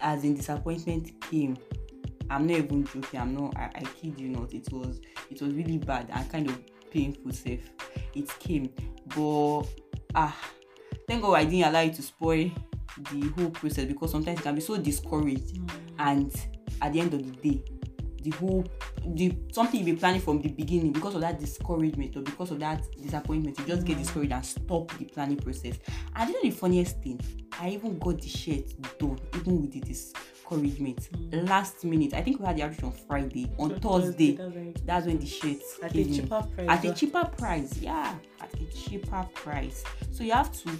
as 0.00 0.24
in 0.24 0.34
disappointment 0.34 1.10
came. 1.30 1.56
I'm 2.30 2.46
not 2.46 2.58
even 2.58 2.84
joking. 2.84 3.20
I'm 3.20 3.34
not. 3.34 3.56
I, 3.56 3.70
I 3.74 3.82
kid 3.82 4.18
you 4.20 4.28
not. 4.28 4.52
It 4.52 4.72
was 4.72 5.00
it 5.30 5.40
was 5.40 5.54
really 5.54 5.78
bad 5.78 6.08
and 6.12 6.30
kind 6.30 6.48
of 6.48 6.58
painful. 6.90 7.32
Safe. 7.32 7.70
It 8.14 8.28
came, 8.38 8.70
but 9.14 9.64
ah, 10.14 10.36
thank 11.06 11.22
God 11.22 11.34
I 11.34 11.44
didn't 11.44 11.68
allow 11.68 11.82
it 11.82 11.94
to 11.94 12.02
spoil 12.02 12.50
the 13.10 13.28
whole 13.36 13.50
process 13.50 13.86
because 13.86 14.10
sometimes 14.10 14.40
it 14.40 14.42
can 14.42 14.54
be 14.54 14.60
so 14.60 14.76
discouraged 14.76 15.58
and 15.98 16.34
at 16.80 16.92
the 16.92 17.00
end 17.00 17.14
of 17.14 17.24
the 17.24 17.50
day 17.50 17.64
the 18.22 18.30
whole 18.30 18.64
the 19.14 19.34
something 19.52 19.80
you 19.80 19.86
be 19.94 19.98
planning 19.98 20.20
from 20.20 20.40
the 20.40 20.48
beginning 20.48 20.92
because 20.92 21.14
of 21.14 21.20
that 21.22 21.38
discouragement 21.40 22.16
or 22.16 22.20
because 22.22 22.50
of 22.50 22.60
that 22.60 22.82
disappointment 23.00 23.58
you 23.58 23.64
just 23.66 23.84
get 23.86 23.98
discouraged 23.98 24.32
and 24.32 24.44
stop 24.46 24.96
the 24.98 25.04
planning 25.06 25.36
process. 25.38 25.78
And 26.16 26.28
you 26.30 26.34
know 26.36 26.42
the 26.42 26.50
funniest 26.50 27.00
thing. 27.02 27.20
I 27.60 27.70
even 27.70 27.98
got 27.98 28.20
the 28.20 28.28
shirt 28.28 28.64
done 28.98 29.18
even 29.34 29.60
with 29.62 29.72
the 29.72 29.80
discouragement. 29.80 31.08
Last 31.32 31.84
minute. 31.84 32.14
I 32.14 32.22
think 32.22 32.38
we 32.40 32.46
had 32.46 32.56
the 32.56 32.62
outreach 32.64 32.82
on 32.84 32.92
friday 32.92 33.50
on 33.58 33.70
So 33.70 33.78
thursday. 34.00 34.32
That's 34.36 34.54
when- 34.54 34.74
that's 34.84 35.06
when 35.06 35.18
the 35.18 35.26
shirt 35.26 35.58
At 35.82 35.90
a 35.90 35.94
came 35.94 36.08
in. 36.08 36.14
cheaper 36.14 36.42
price. 36.54 36.68
at 36.68 36.84
a 36.84 36.92
cheaper 36.94 37.24
price 37.36 37.78
yeah. 37.78 38.14
At 38.40 38.52
a 38.54 38.64
cheaper 38.66 39.28
price. 39.34 39.84
So 40.10 40.24
you 40.24 40.32
have 40.32 40.52
to 40.62 40.70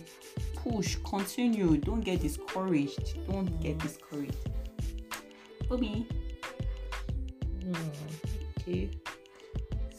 push 0.57 0.97
continue. 1.05 1.77
Don't 1.79 2.01
get 2.03 2.21
discouraged. 2.21 3.19
Don't 3.29 3.61
get 3.61 3.79
discouraged. 3.79 4.37
For 5.69 5.79
me 5.79 6.07
Hmm, 7.73 8.61
okay. 8.61 8.91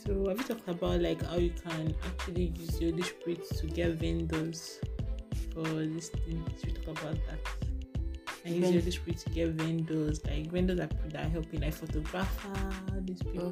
So 0.06 0.27
have 0.27 0.38
you 0.38 0.44
talked 0.44 0.68
about 0.68 1.01
like 1.01 1.24
how 1.25 1.38
you 1.38 1.51
can 1.51 1.96
actually 2.06 2.53
use 2.58 2.80
your 2.82 2.92
dish 2.92 3.10
Spirit 3.10 3.50
to 3.58 3.68
get 3.68 3.92
vendors 3.92 4.80
for 5.53 5.63
this 5.63 6.10
thing? 6.10 6.46
Should 6.60 6.77
we 6.77 6.84
talk 6.86 7.01
about 7.01 7.18
that? 7.27 7.39
And 8.46 8.56
use 8.56 8.72
your 8.72 8.82
dish 8.82 9.00
to 9.24 9.30
get 9.30 9.51
vendors, 9.51 10.20
like 10.25 10.51
vendors 10.51 10.77
that, 10.77 10.92
that 11.12 11.25
are 11.25 11.30
helping, 11.30 11.62
like 11.62 11.74
photographer, 11.74 12.51
these 13.00 13.24
people. 13.24 13.50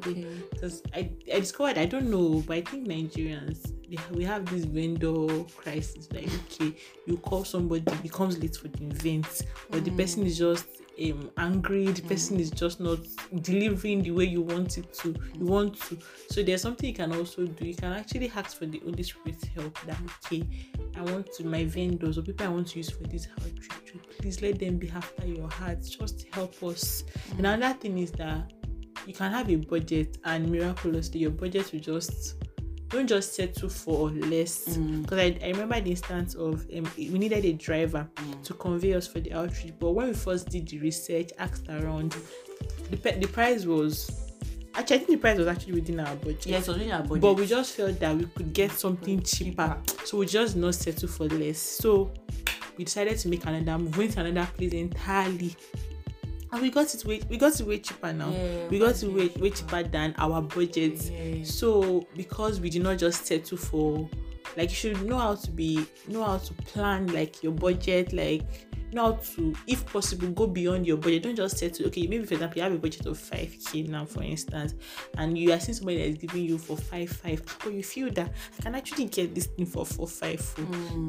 Because 0.50 0.82
I, 0.94 1.10
I 1.32 1.40
discovered 1.40 1.78
I 1.78 1.86
don't 1.86 2.10
know, 2.10 2.44
but 2.46 2.58
I 2.58 2.60
think 2.60 2.86
Nigerians 2.86 3.72
they, 3.88 3.98
we 4.14 4.22
have 4.24 4.44
this 4.46 4.64
vendor 4.64 5.44
crisis. 5.56 6.08
Like 6.12 6.28
okay, 6.44 6.76
you 7.06 7.16
call 7.16 7.44
somebody 7.44 7.90
becomes 8.02 8.38
late 8.38 8.56
for 8.56 8.68
the 8.68 8.84
event, 8.84 9.42
but 9.70 9.84
the 9.86 9.90
person 9.92 10.26
is 10.26 10.36
just 10.36 10.66
um 11.00 11.30
angry 11.38 11.86
the 11.86 12.02
person 12.02 12.38
is 12.38 12.50
just 12.50 12.80
not 12.80 12.98
delivering 13.40 14.02
the 14.02 14.10
way 14.10 14.24
you 14.24 14.42
want 14.42 14.78
it 14.78 14.92
to 14.92 15.14
you 15.38 15.46
want 15.46 15.80
to. 15.82 15.98
So 16.28 16.42
there's 16.42 16.62
something 16.62 16.88
you 16.88 16.94
can 16.94 17.14
also 17.14 17.46
do. 17.46 17.66
You 17.66 17.74
can 17.74 17.92
actually 17.92 18.30
ask 18.34 18.56
for 18.56 18.66
the 18.66 18.78
holy 18.80 19.02
spirit's 19.02 19.44
help 19.48 19.78
that 19.86 19.98
okay 20.24 20.42
i 20.96 21.02
want 21.02 21.26
to 21.32 21.44
my 21.44 21.64
vendors 21.64 22.18
or 22.18 22.22
people 22.22 22.46
i 22.46 22.48
want 22.48 22.66
to 22.68 22.78
use 22.78 22.90
for 22.90 23.04
this 23.04 23.28
outreach 23.40 23.72
please 24.22 24.40
let 24.40 24.58
them 24.58 24.78
be 24.78 24.88
after 24.90 25.26
your 25.26 25.48
heart. 25.50 25.82
Just 25.82 26.26
help 26.32 26.62
us. 26.62 27.04
And 27.36 27.46
another 27.46 27.78
thing 27.78 27.98
is 27.98 28.12
that 28.12 28.52
you 29.06 29.12
can 29.12 29.32
have 29.32 29.50
a 29.50 29.56
budget 29.56 30.18
and 30.24 30.48
miraculously 30.48 31.20
your 31.20 31.30
budget 31.32 31.72
will 31.72 31.80
just 31.80 32.36
don't 32.92 33.06
just 33.06 33.34
settle 33.34 33.68
for 33.68 34.10
less. 34.10 34.76
Because 34.76 35.18
I, 35.18 35.38
I 35.42 35.48
remember 35.48 35.80
the 35.80 35.90
instance 35.90 36.34
of 36.34 36.66
um, 36.76 36.86
we 36.96 37.08
needed 37.18 37.44
a 37.44 37.52
driver 37.54 38.08
to 38.44 38.54
convey 38.54 38.94
us 38.94 39.06
for 39.06 39.20
the 39.20 39.32
outreach 39.32 39.72
but 39.78 39.90
when 39.92 40.08
we 40.08 40.14
first 40.14 40.48
did 40.50 40.68
the 40.68 40.78
research 40.78 41.30
asked 41.38 41.68
around 41.68 42.14
the, 42.90 42.96
pe- 42.96 43.18
the 43.18 43.26
price 43.28 43.64
was 43.64 44.10
actually 44.74 44.96
i 44.96 44.98
think 44.98 45.08
the 45.10 45.16
price 45.16 45.38
was 45.38 45.46
actually 45.46 45.72
within 45.74 46.00
our 46.00 46.14
budget. 46.16 46.46
Yes, 46.46 46.66
so 46.66 46.72
our 46.72 47.02
budget. 47.02 47.20
but 47.20 47.34
we 47.34 47.46
just 47.46 47.74
felt 47.74 47.98
that 48.00 48.16
we 48.16 48.26
could 48.26 48.52
get 48.52 48.72
something 48.72 49.22
cheaper. 49.22 49.78
So 50.04 50.18
we 50.18 50.26
just 50.26 50.56
not 50.56 50.74
settle 50.74 51.08
for 51.08 51.24
less. 51.24 51.58
So 51.58 52.12
we 52.76 52.84
decided 52.84 53.18
to 53.18 53.28
make 53.28 53.44
another 53.46 53.78
move 53.78 53.96
went 53.96 54.12
to 54.12 54.20
another 54.20 54.48
place 54.56 54.72
entirely 54.72 55.54
and 56.52 56.60
we 56.62 56.70
got 56.70 56.94
it 56.94 57.04
way 57.04 57.20
we 57.28 57.36
got 57.38 57.58
it 57.58 57.66
way 57.66 57.78
cheaper 57.78 58.12
now. 58.12 58.30
Yeah, 58.30 58.68
we 58.68 58.78
got 58.78 59.02
it 59.02 59.10
way 59.10 59.28
way 59.40 59.50
cheaper 59.50 59.82
than 59.82 60.14
our 60.18 60.42
budget. 60.42 61.02
Yeah. 61.10 61.44
so 61.44 62.06
because 62.14 62.60
we 62.60 62.70
did 62.70 62.82
not 62.82 62.98
just 62.98 63.26
settle 63.26 63.58
for 63.58 64.08
like 64.56 64.68
you 64.70 64.76
should 64.76 65.02
know 65.04 65.18
how 65.18 65.34
to 65.34 65.50
be 65.50 65.84
know 66.08 66.24
how 66.24 66.38
to 66.38 66.52
plan 66.54 67.06
like 67.08 67.42
your 67.42 67.52
budget 67.52 68.12
like 68.12 68.42
how 68.96 69.12
to 69.12 69.54
if 69.66 69.84
possible 69.86 70.28
go 70.28 70.46
beyond 70.46 70.86
your 70.86 70.96
budget. 70.96 71.22
Don't 71.24 71.36
just 71.36 71.58
settle 71.58 71.86
okay 71.86 72.06
maybe 72.06 72.24
for 72.24 72.34
example 72.34 72.58
you 72.58 72.62
have 72.62 72.72
a 72.72 72.78
budget 72.78 73.06
of 73.06 73.18
5k 73.18 73.88
now 73.88 74.04
for 74.04 74.22
instance 74.22 74.74
and 75.18 75.36
you 75.36 75.52
are 75.52 75.60
seeing 75.60 75.74
somebody 75.74 75.98
that 75.98 76.08
is 76.08 76.18
giving 76.18 76.44
you 76.44 76.58
for 76.58 76.76
5 76.76 77.08
5 77.08 77.58
but 77.64 77.72
you 77.72 77.82
feel 77.82 78.10
that 78.12 78.32
i 78.58 78.62
can 78.62 78.74
actually 78.74 79.06
get 79.06 79.34
this 79.34 79.46
thing 79.46 79.66
for 79.66 79.84
4 79.84 80.06
5 80.06 80.40
4 80.40 80.66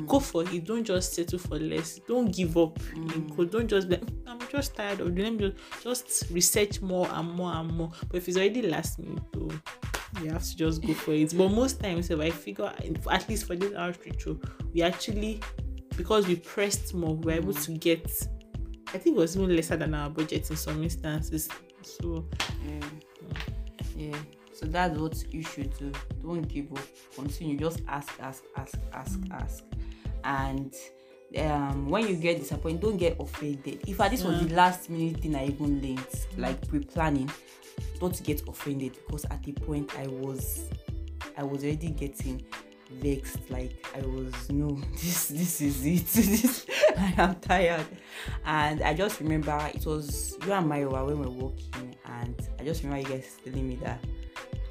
go 0.07 0.19
for 0.19 0.43
it. 0.43 0.63
Don't 0.65 0.83
just 0.83 1.13
settle 1.13 1.39
for 1.39 1.57
less. 1.59 1.99
Don't 2.07 2.33
give 2.33 2.57
up. 2.57 2.79
Code 3.35 3.51
don't 3.51 3.67
just 3.67 3.89
be 3.89 3.95
like 3.95 4.05
"Mm, 4.05 4.23
i'm 4.27 4.47
just 4.49 4.75
tired 4.75 4.99
of 4.99 5.15
doing 5.15 5.37
just, 5.39 5.55
just 5.83 6.31
research 6.31 6.81
more 6.81 7.07
and 7.11 7.31
more 7.31 7.53
and 7.53 7.71
more. 7.71 7.91
But 8.07 8.17
if 8.17 8.27
it's 8.27 8.37
already 8.37 8.61
last 8.61 8.99
minute 8.99 9.23
though 9.31 9.51
you 10.21 10.29
have 10.29 10.43
to 10.43 10.55
just 10.55 10.81
go 10.85 10.93
for 10.93 11.13
it. 11.13 11.35
But 11.37 11.49
most 11.49 11.79
times 11.79 12.09
if 12.09 12.19
i 12.19 12.29
figure 12.29 12.71
at 13.11 13.29
least 13.29 13.45
for 13.45 13.55
this 13.55 13.73
outreach 13.73 14.27
oh, 14.27 14.39
we 14.73 14.81
actually 14.81 15.39
because 15.97 16.27
we 16.27 16.35
pressed 16.35 16.93
more 16.93 17.15
we 17.15 17.25
were 17.25 17.31
able 17.31 17.53
to 17.53 17.71
get 17.73 18.11
i 18.93 18.97
think 18.97 19.15
it 19.15 19.19
was 19.19 19.35
even 19.35 19.55
lesser 19.55 19.75
than 19.77 19.93
our 19.93 20.09
budget 20.09 20.49
in 20.49 20.55
some 20.55 20.81
instances 20.83 21.49
so 21.81 22.25
yeah. 22.65 22.87
yeah. 23.95 24.17
So 24.53 24.69
that's 24.69 24.97
what 24.97 25.33
you 25.33 25.43
should 25.43 25.77
do. 25.77 25.91
Don't 26.21 26.47
give 26.47 26.71
up. 26.71 26.79
Continue. 27.15 27.57
Just 27.57 27.81
ask, 27.87 28.13
ask, 28.21 28.43
ask, 28.55 28.77
ask, 28.93 29.19
ask. 29.31 29.63
And 30.23 30.73
um, 31.37 31.89
when 31.89 32.07
you 32.07 32.15
get 32.15 32.39
disappointed, 32.39 32.81
don't 32.81 32.97
get 32.97 33.19
offended. 33.19 33.81
If 33.87 33.97
this 33.97 34.23
was 34.23 34.45
the 34.45 34.53
last 34.55 34.89
minute 34.89 35.21
thing 35.21 35.35
I 35.35 35.47
even 35.47 35.81
learned, 35.81 36.07
like 36.37 36.65
pre-planning, 36.67 37.29
don't 37.99 38.23
get 38.23 38.47
offended 38.47 38.93
because 39.05 39.25
at 39.25 39.43
the 39.43 39.51
point 39.51 39.91
I 39.97 40.07
was, 40.07 40.69
I 41.35 41.43
was 41.43 41.63
already 41.63 41.89
getting 41.89 42.45
vexed. 43.01 43.49
Like 43.49 43.85
I 43.95 44.01
was, 44.05 44.33
no, 44.49 44.79
this, 44.91 45.29
this 45.29 45.61
is 45.61 45.85
it. 45.85 46.05
this, 46.13 46.65
I 46.97 47.13
am 47.17 47.35
tired. 47.35 47.85
And 48.45 48.81
I 48.81 48.93
just 48.93 49.19
remember 49.19 49.57
it 49.73 49.85
was 49.85 50.37
you 50.45 50.53
and 50.53 50.69
Mayowa 50.69 51.05
when 51.05 51.19
we 51.19 51.25
were 51.25 51.31
walking, 51.31 51.95
and 52.05 52.35
I 52.59 52.63
just 52.63 52.83
remember 52.83 53.07
you 53.07 53.15
guys 53.15 53.37
telling 53.43 53.67
me 53.67 53.75
that, 53.77 53.99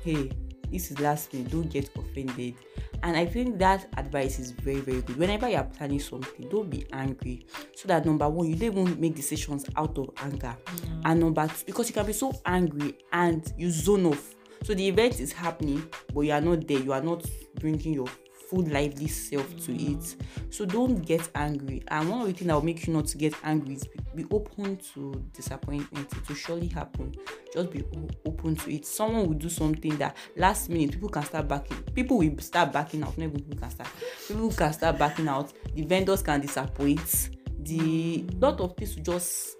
hey, 0.02 0.30
this 0.72 0.90
is 0.90 0.98
last 1.00 1.32
minute, 1.32 1.52
don't 1.52 1.70
get 1.70 1.90
offended. 1.96 2.54
And 3.02 3.16
I 3.16 3.26
think 3.26 3.58
that 3.58 3.86
advice 3.96 4.38
is 4.38 4.52
very, 4.52 4.80
very 4.80 5.02
good. 5.02 5.16
Whenever 5.16 5.48
you 5.48 5.56
are 5.56 5.64
planning 5.64 6.00
something, 6.00 6.48
don't 6.48 6.70
be 6.70 6.86
angry. 6.92 7.46
So 7.74 7.88
that 7.88 8.06
number 8.06 8.28
one, 8.28 8.46
you 8.46 8.56
don't 8.56 8.78
even 8.78 9.00
make 9.00 9.14
decisions 9.14 9.66
out 9.76 9.98
of 9.98 10.10
anger. 10.18 10.56
Mm. 10.64 11.02
And 11.04 11.20
number 11.20 11.46
two, 11.48 11.64
because 11.66 11.88
you 11.88 11.94
can 11.94 12.06
be 12.06 12.12
so 12.12 12.32
angry 12.46 12.96
and 13.12 13.52
you 13.58 13.70
zone 13.70 14.06
off. 14.06 14.34
So 14.64 14.74
the 14.74 14.86
event 14.86 15.20
is 15.20 15.32
happening, 15.32 15.88
but 16.14 16.20
you 16.20 16.32
are 16.32 16.40
not 16.40 16.66
there. 16.68 16.78
You 16.78 16.92
are 16.92 17.02
not 17.02 17.24
bringing 17.60 17.94
your 17.94 18.06
full 18.52 18.64
lively 18.66 19.08
self 19.08 19.56
to 19.64 19.74
it. 19.74 20.16
So 20.50 20.66
don't 20.66 20.96
get 21.04 21.28
angry. 21.34 21.82
And 21.88 22.08
one 22.08 22.20
of 22.20 22.26
the 22.26 22.32
things 22.34 22.46
that 22.46 22.54
will 22.54 22.62
make 22.62 22.86
you 22.86 22.92
not 22.92 23.06
to 23.06 23.18
get 23.18 23.34
angry 23.42 23.74
is 23.74 23.88
be, 24.14 24.26
open 24.30 24.76
to 24.94 25.24
disappointment. 25.32 26.12
It 26.12 26.28
will 26.28 26.36
surely 26.36 26.68
happen. 26.68 27.14
Just 27.52 27.70
be 27.70 27.82
open 28.26 28.56
to 28.56 28.74
it. 28.74 28.84
Someone 28.84 29.26
will 29.26 29.34
do 29.34 29.48
something 29.48 29.96
that 29.96 30.16
last 30.36 30.68
minute 30.68 30.92
people 30.92 31.08
can 31.08 31.24
start 31.24 31.48
backing. 31.48 31.82
People 31.94 32.18
will 32.18 32.38
start 32.38 32.72
backing 32.72 33.02
out. 33.02 33.16
Not 33.16 33.34
people 33.34 33.56
can 33.56 33.70
start. 33.70 33.88
People 34.28 34.52
can 34.52 34.72
start 34.72 34.98
backing 34.98 35.28
out. 35.28 35.52
The 35.74 35.82
vendors 35.82 36.22
can 36.22 36.40
disappoint. 36.40 37.30
The 37.60 38.26
lot 38.38 38.60
of 38.60 38.76
things 38.76 38.96
will 38.96 39.02
just. 39.02 39.56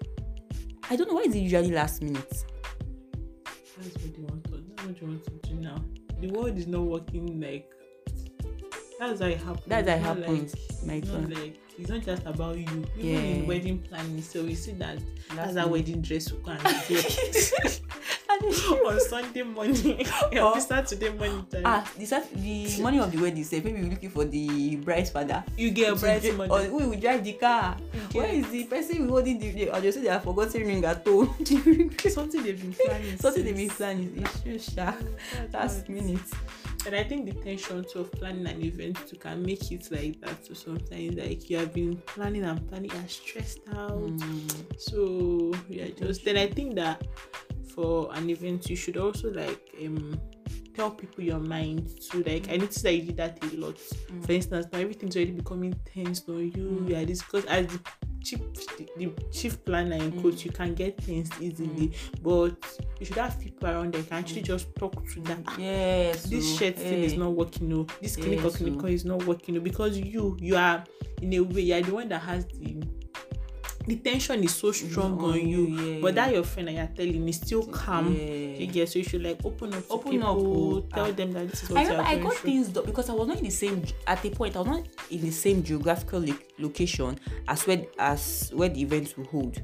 I 0.89 0.95
don't 0.95 1.07
know 1.07 1.15
why 1.15 1.21
is 1.21 1.33
it 1.33 1.39
usually 1.39 1.71
last 1.71 2.03
minute. 2.03 2.45
that's 3.77 3.95
what 3.95 4.15
they 4.15 4.32
you 5.03 5.09
want 5.09 5.23
to 5.25 5.49
do 5.49 5.55
now. 5.55 5.83
The 6.21 6.27
world 6.27 6.57
is 6.57 6.67
not 6.67 6.81
working 6.81 7.39
like 7.41 7.69
that's 8.99 9.19
how 9.19 9.27
it 9.27 9.37
happens 9.39 9.65
That's 9.67 9.89
how 9.89 9.95
it 9.95 10.01
happens, 10.01 10.55
like, 10.85 11.03
my 11.03 11.07
friend. 11.09 11.35
like 11.37 11.59
it's 11.77 11.89
not 11.89 12.01
just 12.03 12.25
about 12.25 12.57
you. 12.57 12.85
Even 12.97 13.09
Yeah. 13.09 13.19
in 13.19 13.47
wedding 13.47 13.79
planning 13.79 14.21
so 14.21 14.43
we 14.43 14.55
see 14.55 14.71
that 14.73 14.99
that's 15.35 15.55
Last 15.55 15.57
our 15.57 15.67
wedding 15.67 16.01
dress 16.01 16.31
we 16.31 16.41
can 16.43 16.57
And 18.43 18.53
it's 18.53 18.71
on 18.71 18.99
Sunday 18.99 19.43
morning. 19.43 20.05
Or- 20.33 20.53
or 20.53 20.59
Saturday 20.59 21.09
morning 21.09 21.45
time. 21.51 21.63
Ah 21.65 21.83
the 21.97 22.05
the 22.35 22.81
money 22.81 22.99
of 22.99 23.11
the 23.11 23.17
wedding 23.17 23.43
sef 23.43 23.63
maybe 23.63 23.81
we 23.81 23.89
looking 23.89 24.09
for 24.09 24.25
the 24.25 24.75
bride's 24.77 25.09
father. 25.11 25.43
You 25.57 25.71
get 25.71 25.93
a 25.93 25.95
to 25.95 26.01
bride 26.01 26.21
dri- 26.21 26.31
money 26.31 26.51
or 26.51 26.59
who 26.67 26.89
will 26.89 26.99
drive 26.99 27.23
the 27.23 27.33
car. 27.33 27.77
Okay. 28.09 28.19
where 28.19 28.29
is 28.33 28.47
the 28.49 28.63
person 28.65 29.07
holding 29.07 29.39
the 29.39 29.51
the 29.51 29.69
or 29.69 29.79
they 29.79 29.91
say 29.91 30.01
they 30.01 30.09
have 30.09 30.23
forgotten 30.23 30.61
ring 30.67 30.83
at 30.85 31.05
home? 31.07 31.33
Ring 31.65 31.91
something 32.09 32.43
they've 32.43 32.59
been 32.59 32.73
planning 32.73 33.17
something 33.17 33.43
they 33.43 33.53
since. 33.55 33.67
been 33.67 33.77
planning 33.77 34.09
is 34.25 34.41
true 34.43 34.59
sha. 34.59 34.91
That's 35.51 35.53
last 35.53 35.87
how 35.87 35.93
it- 35.93 36.03
minute. 36.03 36.29
And 36.85 36.95
I 36.95 37.03
think 37.05 37.25
the 37.31 37.35
tension 37.39 37.85
too 37.85 37.99
of 37.99 38.11
planning 38.11 38.45
an 38.45 38.61
event 38.61 38.97
too 39.07 39.15
can 39.15 39.41
make 39.41 39.71
it 39.71 39.87
like 39.89 40.19
that. 40.19 40.45
So 40.45 40.53
sometimes. 40.53 41.15
Like 41.15 41.49
you 41.49 41.57
have 41.59 41.71
been 41.73 41.95
planning 42.05 42.43
and 42.43 42.59
planning, 42.67 42.91
you're 42.91 43.07
stressed 43.07 43.59
out. 43.73 44.11
So 44.77 45.53
yeah, 45.69 45.87
just 45.97 46.25
then 46.25 46.35
I 46.37 46.47
think 46.47 46.75
that 46.75 47.01
for 47.73 48.13
an 48.13 48.29
event 48.29 48.69
you 48.69 48.75
should 48.75 48.97
also 48.97 49.31
like 49.31 49.73
um 49.83 50.19
tell 50.73 50.91
people 50.91 51.23
your 51.23 51.39
mind 51.39 51.89
too. 52.01 52.23
Like 52.23 52.49
I 52.49 52.57
noticed 52.57 52.83
that 52.83 52.93
you 52.93 53.03
did 53.03 53.17
that 53.17 53.43
a 53.43 53.57
lot. 53.57 53.75
Mm. 53.75 54.25
For 54.25 54.31
instance, 54.31 54.67
now 54.71 54.79
everything's 54.79 55.15
already 55.15 55.31
becoming 55.31 55.73
tense 55.85 56.23
on 56.27 56.51
you. 56.55 56.79
Mm. 56.81 56.89
Yeah, 56.89 57.05
this 57.05 57.21
because 57.21 57.45
as 57.45 57.67
the 57.67 57.79
chief 58.23 58.39
the, 58.77 58.89
the 58.97 59.11
chief 59.31 59.63
planner 59.65 59.95
in 59.95 60.19
quotes, 60.21 60.41
mm. 60.41 60.45
you 60.45 60.51
can 60.51 60.73
get 60.73 60.97
things 61.01 61.29
easily. 61.39 61.93
But 62.21 62.55
you 62.99 63.05
should 63.05 63.17
have 63.17 63.39
people 63.39 63.69
around 63.69 63.93
that 63.93 64.07
can 64.09 64.17
actually 64.17 64.41
just 64.41 64.73
talk 64.75 65.05
to 65.13 65.21
them. 65.21 65.43
"Ah, 65.47 65.55
yes 65.57 66.23
this 66.23 66.53
oh, 66.53 66.57
shirt 66.57 66.75
thing 66.77 67.03
is 67.03 67.15
not 67.15 67.31
working 67.33 67.69
no 67.69 67.85
this 68.01 68.15
clinical 68.15 68.49
Yes, 68.49 68.57
clinical 68.57 68.89
oh. 68.89 68.91
is 68.91 69.05
not 69.05 69.25
working 69.25 69.55
no 69.55 69.61
because 69.61 69.97
you 69.97 70.37
you 70.39 70.55
are 70.55 70.83
in 71.21 71.33
a 71.33 71.39
way 71.39 71.61
you 71.61 71.75
are 71.75 71.81
the 71.81 71.93
one 71.93 72.09
that 72.09 72.21
has 72.21 72.45
the 72.45 72.81
the 73.85 73.95
tension 73.97 74.43
is 74.43 74.55
so 74.55 74.71
strong 74.71 75.17
on 75.19 75.31
on 75.31 75.47
you 75.47 75.67
yeah. 75.67 75.99
but 76.01 76.15
that 76.15 76.33
your 76.33 76.43
friend 76.43 76.67
that 76.69 76.73
you're 76.73 76.87
telling 76.95 77.27
is 77.27 77.35
still 77.37 77.65
calm 77.67 78.13
Yeah. 78.13 78.21
you 78.57 78.67
get 78.67 78.89
so 78.89 78.99
you 78.99 79.05
should 79.05 79.21
like 79.23 79.39
open 79.43 79.73
up 79.73 79.85
to 79.87 79.93
Open 79.93 80.11
people 80.11 80.27
up, 80.27 80.37
oh, 80.37 80.81
tell 80.93 81.05
ah. 81.05 81.11
them 81.11 81.31
that 81.33 81.49
this 81.49 81.63
is 81.63 81.69
what 81.69 81.79
I 81.79 81.83
remember 81.83 82.03
I 82.03 82.17
got 82.19 82.33
through 82.35 82.49
things 82.51 82.67
done 82.69 82.85
because 82.85 83.09
I 83.09 83.13
was 83.13 83.27
not 83.27 83.37
in 83.37 83.43
the 83.43 83.49
same 83.49 83.83
at 84.07 84.23
a 84.23 84.29
point 84.29 84.55
I 84.55 84.59
was 84.59 84.67
not 84.67 84.87
in 85.09 85.21
the 85.21 85.31
same 85.31 85.63
geographical 85.63 86.19
lo- 86.21 86.35
location 86.59 87.19
as 87.47 87.65
where 87.67 87.85
as 87.99 88.51
where 88.53 88.69
the 88.69 88.81
events 88.81 89.17
will 89.17 89.25
hold. 89.25 89.61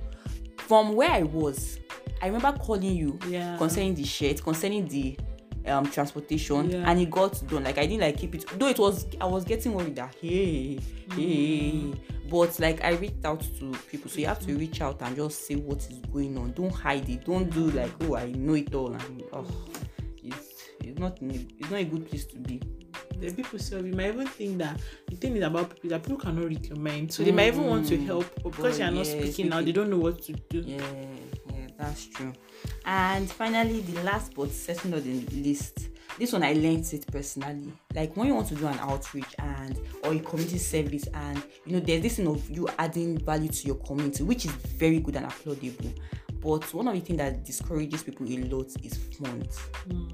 From 0.57 0.93
where 0.95 1.09
I 1.09 1.23
was, 1.23 1.79
I 2.21 2.27
remember 2.27 2.51
calling 2.59 2.95
you 2.95 3.17
Yeah. 3.27 3.57
concerning 3.57 3.95
the 3.95 4.03
shirt, 4.03 4.43
concerning 4.43 4.88
the 4.88 5.17
um 5.69 5.85
transportation, 5.89 6.69
Yeah. 6.69 6.89
and 6.89 6.99
it 6.99 7.09
got 7.09 7.45
done. 7.47 7.63
Like 7.63 7.77
I 7.77 7.85
didn't 7.85 8.01
like 8.01 8.17
keep 8.17 8.35
it 8.35 8.45
though 8.57 8.67
it 8.67 8.79
was 8.79 9.05
I 9.21 9.25
was 9.25 9.43
getting 9.45 9.73
worried 9.73 9.95
that 9.95 10.15
hey, 10.21 10.79
hey. 11.15 11.93
But 12.29 12.59
like 12.59 12.83
I 12.83 12.91
reached 12.91 13.25
out 13.25 13.41
to 13.59 13.71
people, 13.89 14.09
so 14.11 14.19
you 14.19 14.27
have 14.27 14.39
to 14.45 14.55
reach 14.55 14.81
out 14.81 15.01
and 15.01 15.15
just 15.15 15.47
say 15.47 15.55
what 15.55 15.79
is 15.79 15.97
going 16.13 16.38
on. 16.38 16.51
Don't 16.51 16.71
hide 16.73 17.09
it. 17.09 17.25
Don't 17.25 17.49
do 17.49 17.71
like 17.71 17.91
oh 18.03 18.15
I 18.15 18.31
know 18.31 18.53
it 18.53 18.73
all 18.75 18.93
and 18.93 19.23
oh 19.33 19.45
it's 20.23 20.69
it's 20.81 20.99
not 20.99 21.17
it's 21.21 21.69
not 21.71 21.79
a 21.79 21.83
good 21.85 22.07
place 22.09 22.25
to 22.25 22.38
be. 22.38 22.61
the 23.19 23.31
people 23.33 23.57
say 23.59 23.77
you 23.81 23.93
might 23.93 24.13
even 24.13 24.27
think 24.27 24.57
that 24.59 24.79
the 25.09 25.15
thing 25.15 25.35
is 25.35 25.43
about 25.43 25.69
people 25.73 25.89
that 25.89 26.03
people 26.03 26.17
cannot 26.17 26.45
read 26.45 26.65
your 26.67 26.77
mind 26.77 27.11
so 27.11 27.21
they 27.23 27.31
might 27.33 27.47
even 27.47 27.65
want 27.65 27.85
to 27.88 27.97
Mm. 27.97 28.05
help 28.05 28.25
but 28.43 28.51
because 28.51 28.77
But 28.77 28.79
you're 28.79 28.91
not 28.91 29.05
yeah, 29.05 29.19
speaking 29.21 29.49
now 29.49 29.57
they 29.57 29.63
speaking- 29.63 29.73
don't 29.81 29.89
know 29.89 29.97
what 29.97 30.21
to 30.23 30.33
do 30.33 30.59
Yeah, 30.61 30.77
yeah, 30.77 31.05
That's 31.79 32.07
true. 32.07 32.33
And 32.86 33.31
finally, 33.31 33.81
the 33.81 34.03
last 34.03 34.33
but 34.36 34.51
certainly 34.51 34.98
not 34.98 35.05
the 35.05 35.41
least, 35.41 35.88
this 36.17 36.33
one 36.33 36.43
I 36.43 36.51
learned 36.51 36.91
it 36.91 37.07
personally. 37.07 37.71
Like 37.95 38.15
when 38.17 38.27
you 38.27 38.36
want 38.36 38.50
to 38.50 38.55
do 38.55 38.67
an 38.67 38.77
outreach 38.79 39.33
and 39.39 39.79
or 40.03 40.13
a 40.13 40.19
community 40.19 40.57
service, 40.57 41.07
and 41.13 41.41
you 41.65 41.74
know, 41.74 41.79
there's 41.79 42.01
this 42.01 42.17
thing 42.17 42.27
of 42.27 42.50
you 42.50 42.67
adding 42.77 43.17
value 43.19 43.48
to 43.48 43.67
your 43.67 43.77
community, 43.77 44.24
which 44.24 44.45
is 44.45 44.51
very 44.51 45.00
good 45.00 45.15
and 45.15 45.25
applaudable. 45.25 45.93
But 46.41 46.74
one 46.74 46.89
of 46.89 46.95
the 46.95 47.00
things 47.00 47.17
that 47.17 47.45
discourages 47.45 48.03
people 48.03 48.27
a 48.27 48.38
lot 48.43 48.67
is 48.83 48.98
funds. 49.17 49.57
Hmm. 49.89 50.07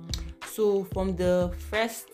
So 0.45 0.83
from 0.85 1.15
the 1.15 1.51
first 1.71 2.09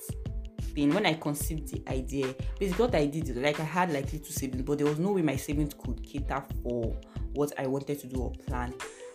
thing 0.74 0.94
when 0.94 1.06
I 1.06 1.16
conceived 1.16 1.68
the 1.68 1.92
idea, 1.92 2.34
basically 2.58 2.86
what 2.86 2.96
I 2.96 3.06
did 3.06 3.30
is 3.30 3.36
like 3.36 3.60
I 3.60 3.64
had 3.64 3.92
like 3.92 4.12
little 4.14 4.32
savings, 4.32 4.64
but 4.64 4.78
there 4.78 4.88
was 4.88 5.00
no 5.00 5.12
way 5.12 5.22
my 5.22 5.36
savings 5.36 5.74
could 5.74 6.02
cater 6.04 6.42
for 6.64 6.96
what 7.34 7.52
I 7.58 7.68
wanted 7.68 8.00
to 8.00 8.08
do 8.08 8.22
or 8.22 8.32
plan. 8.32 8.74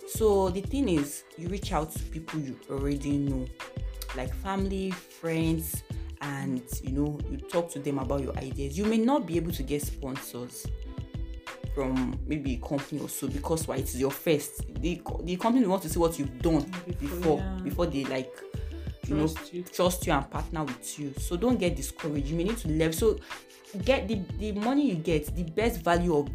So 0.09 0.51
the 0.51 0.61
thing 0.61 0.89
is, 0.89 1.25
you 1.37 1.49
reach 1.49 1.73
out 1.73 1.91
to 1.93 1.99
people 2.05 2.41
you 2.41 2.59
already 2.71 3.19
know, 3.19 3.47
like 4.17 4.33
family, 4.35 4.91
friends, 4.93 5.83
and 6.21 6.63
you 6.83 6.93
know, 6.93 7.19
you 7.31 7.37
talk 7.39 7.71
to 7.73 7.79
them 7.79 7.99
about 7.99 8.23
your 8.23 8.37
ideas. 8.39 8.79
You 8.79 8.85
may 8.85 8.99
not 8.99 9.27
be 9.27 9.37
able 9.37 9.53
to 9.53 9.63
get 9.63 9.83
sponsors 9.83 10.67
from 11.75 12.19
maybe 12.27 12.55
a 12.55 12.67
company 12.67 13.01
or 13.01 13.09
so 13.09 13.29
because 13.29 13.69
why 13.69 13.77
it's 13.77 13.95
your 13.97 14.11
first. 14.11 14.63
The 14.81 15.03
the 15.25 15.37
company 15.37 15.67
want 15.67 15.83
to 15.83 15.89
see 15.89 15.99
what 15.99 16.19
you've 16.19 16.41
done 16.41 16.65
Before, 16.87 16.93
before 17.01 17.39
yeah. 17.39 17.59
before 17.63 17.87
they 17.87 18.05
like 18.05 18.33
you 19.07 19.15
know 19.17 19.29
Trust 19.29 19.53
you. 19.53 19.63
trust 19.65 20.07
you 20.07 20.13
and 20.15 20.31
partner 20.31 20.65
with 20.65 20.99
you. 20.99 21.13
So 21.19 21.37
don't 21.37 21.59
get 21.59 21.77
discouraged. 21.77 22.29
You 22.29 22.37
may 22.37 22.45
need 22.45 22.57
to 22.59 22.69
level. 22.69 22.93
So 22.95 23.19
get 23.85 24.09
the 24.09 24.21
the 24.39 24.53
money 24.53 24.89
you 24.89 24.95
get, 24.95 25.35
the 25.37 25.43
best 25.43 25.83
value 25.83 26.17
of 26.17 26.29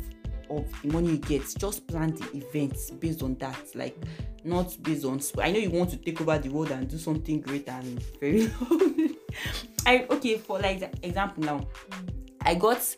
of 0.57 0.81
the 0.81 0.89
money 0.89 1.11
you 1.11 1.17
get. 1.17 1.43
Just 1.57 1.87
plan 1.87 2.13
the 2.15 2.37
events 2.37 2.91
based 2.91 3.23
on 3.23 3.35
that. 3.35 3.57
Like 3.75 3.97
not 4.43 4.75
based 4.83 5.05
on. 5.05 5.19
I 5.41 5.51
know 5.51 5.59
you 5.59 5.69
want 5.71 5.89
to 5.91 5.97
take 5.97 6.19
over 6.21 6.37
the 6.37 6.49
world 6.49 6.71
and 6.71 6.87
do 6.89 6.97
something 6.97 7.41
great 7.41 7.67
and 7.69 8.01
very. 8.19 8.51
I 9.85 10.05
okay 10.09 10.37
for 10.37 10.59
like 10.59 10.93
example 11.03 11.43
now. 11.43 11.67
I 12.41 12.55
got 12.55 12.95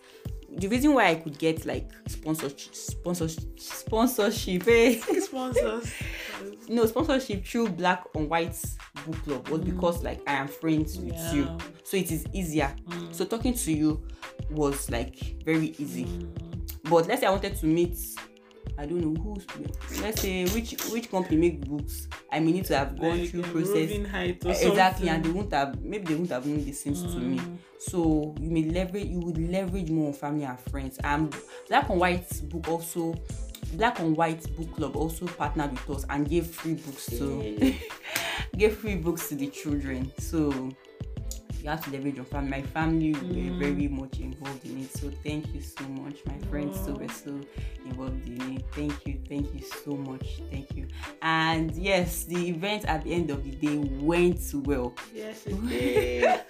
the 0.56 0.68
reason 0.68 0.94
why 0.94 1.08
I 1.10 1.16
could 1.16 1.38
get 1.40 1.66
like 1.66 1.90
sponsorship 2.08 2.76
sponsorship 2.76 3.60
sponsorship. 3.60 4.68
Eh? 4.68 5.00
Sponsors. 5.20 5.92
no 6.70 6.86
sponsorship 6.86 7.46
through 7.46 7.70
black 7.70 8.04
on 8.16 8.30
white 8.30 8.56
book 9.06 9.16
club 9.24 9.48
was 9.50 9.62
because 9.62 10.04
like 10.04 10.22
i 10.28 10.34
am 10.34 10.48
friends 10.48 10.98
with 10.98 11.14
Yeah. 11.16 11.34
you 11.34 11.58
so 11.84 11.98
it 11.98 12.12
is 12.12 12.26
easier 12.34 12.74
so 13.12 13.26
talking 13.26 13.54
to 13.56 13.72
you 13.74 14.06
was 14.52 14.90
like 14.92 15.44
very 15.44 15.74
easy 15.80 16.08
but 16.94 17.08
let's 17.08 17.22
say 17.22 17.28
i 17.28 17.32
wanted 17.32 17.56
to 17.56 17.66
meet 17.66 17.98
i 18.78 18.86
don't 18.86 19.02
know 19.02 19.22
who's 19.22 19.46
let's 20.02 20.22
say 20.22 20.46
which 20.50 20.72
which 20.92 21.10
company 21.10 21.38
make 21.38 21.68
books? 21.68 22.08
I 22.32 22.40
may 22.40 22.52
need 22.52 22.66
to 22.66 22.78
have 22.78 23.00
gone 23.00 23.20
Like, 23.20 23.30
through 23.30 23.44
um, 23.44 23.52
process 23.52 23.92
exactly 24.64 25.10
and 25.10 25.24
they 25.24 25.30
won't 25.30 25.54
have 25.54 25.80
maybe 25.84 26.06
they 26.06 26.16
won't 26.16 26.32
have 26.32 26.46
known 26.46 26.64
these 26.66 26.82
things 26.82 27.02
to 27.04 27.20
me. 27.20 27.38
Mm. 27.38 27.58
so 27.78 28.34
you 28.40 28.50
may 28.50 28.64
leverage 28.64 29.06
you 29.08 29.20
would 29.20 29.38
leverage 29.38 29.90
more 29.92 30.08
on 30.08 30.14
family 30.14 30.46
and 30.46 30.60
friends. 30.60 30.98
And 31.04 31.36
black 31.70 31.90
and 31.90 32.00
white 32.00 32.28
book 32.50 32.68
also 32.68 33.16
black 33.74 34.00
and 34.00 34.16
white 34.18 34.44
book 34.56 34.76
club 34.76 34.96
also 34.96 35.28
partnered 35.28 35.72
with 35.72 35.90
us 35.98 36.06
and 36.10 36.28
gave 36.28 36.48
free 36.48 36.74
books 36.74 37.06
to 37.08 37.42
Yay. 37.42 37.80
gave 38.58 38.78
free 38.78 38.96
books 38.96 39.30
to 39.30 39.36
the 39.36 39.48
children. 39.48 40.12
So 40.18 40.70
you 41.64 41.70
have 41.70 41.84
to 41.86 41.92
leverage 41.92 42.16
your 42.18 42.26
family. 42.26 42.50
My 42.50 42.62
family 42.62 43.14
Mm. 43.14 43.52
were 43.54 43.58
very 43.66 43.88
much 43.88 44.20
involved 44.20 44.66
in 44.66 44.82
it. 44.82 44.92
So 44.98 45.10
thank 45.24 45.54
you 45.54 45.62
so 45.62 45.84
much 45.86 46.18
my 46.26 46.38
friends 46.50 46.78
so 46.86 46.94
were 46.94 47.08
so 47.08 47.40
involved 47.86 48.28
in 48.28 48.58
it. 48.58 48.66
Thank 48.74 49.08
you 49.08 49.18
thank 49.30 49.54
you 49.54 49.62
so 49.84 49.92
much. 49.96 50.42
Thank 50.52 50.76
you. 50.76 50.88
And 51.22 51.72
yes 51.76 52.26
the 52.26 52.50
event 52.50 52.86
at 52.86 53.04
the 53.06 53.14
end 53.14 53.30
of 53.32 53.44
the 53.44 53.52
day 53.52 53.78
went 53.78 54.42
well. 54.54 54.94
Yes, 55.14 55.46
it 55.48 55.68
did. 55.70 56.42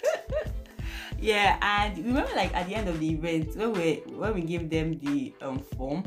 yeah 1.20 1.56
and 1.62 1.96
remember 2.04 2.30
like 2.34 2.52
at 2.54 2.66
the 2.68 2.74
end 2.74 2.88
of 2.88 2.98
the 3.00 3.08
event 3.10 3.56
when 3.56 3.72
we 3.72 4.02
when 4.18 4.34
we 4.34 4.42
gave 4.42 4.68
them 4.68 4.98
the 4.98 5.32
um 5.42 5.60
form 5.76 6.02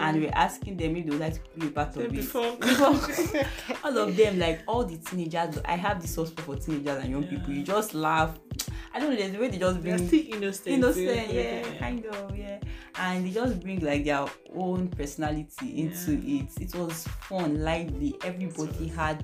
and 0.00 0.16
we 0.16 0.26
we're 0.26 0.32
asking 0.34 0.76
them 0.76 0.96
if 0.96 1.04
they 1.04 1.10
would 1.10 1.20
like 1.20 1.34
to 1.34 1.60
be 1.60 1.68
part 1.68 1.96
of 1.96 2.02
it. 2.02 2.12
before, 2.12 2.44
all 3.84 3.98
of 3.98 4.16
them 4.16 4.38
like 4.38 4.60
all 4.66 4.84
the 4.84 4.96
teenagers 4.98 5.58
i 5.64 5.76
have 5.76 6.00
this 6.00 6.14
soft 6.14 6.38
for 6.40 6.56
teenagers 6.56 7.02
and 7.02 7.10
young 7.10 7.22
Yeah. 7.24 7.30
people. 7.30 7.52
You 7.54 7.62
just 7.62 7.94
laugh. 7.94 8.38
I 8.94 8.98
don't 9.00 9.10
know 9.10 9.16
there's 9.16 9.34
a 9.34 9.38
way 9.38 9.48
they 9.48 9.58
just 9.58 9.82
they're 9.82 9.96
bring 9.96 10.08
still 10.08 10.24
innocent. 10.34 10.66
innocent 10.68 11.32
yeah 11.32 11.78
kind 11.78 12.04
of 12.06 12.36
yeah. 12.36 12.58
And 12.98 13.26
they 13.26 13.30
just 13.30 13.60
bring 13.60 13.80
like 13.80 14.04
their 14.04 14.24
own 14.54 14.88
personality 14.88 15.82
into 15.82 16.12
it. 16.24 16.48
It 16.58 16.74
was 16.74 17.06
fun 17.28 17.62
lively. 17.62 18.16
Everybody 18.24 18.88
had 18.88 19.22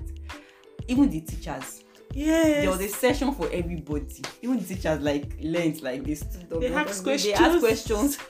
even 0.87 1.09
the 1.09 1.21
teachers. 1.21 1.83
Yes. 2.13 2.61
there 2.61 2.69
was 2.69 2.81
a 2.81 2.87
session 2.89 3.33
for 3.33 3.49
everybody. 3.51 4.21
Even 4.43 4.59
the 4.59 4.75
teachers 4.75 5.01
like 5.01 5.35
learned 5.41 5.81
like 5.81 6.01
up. 6.01 6.05
They 6.05 6.59
they 6.59 6.73
asked 6.73 7.03
they 7.03 7.33
asked 7.33 7.59
questions. 7.61 8.17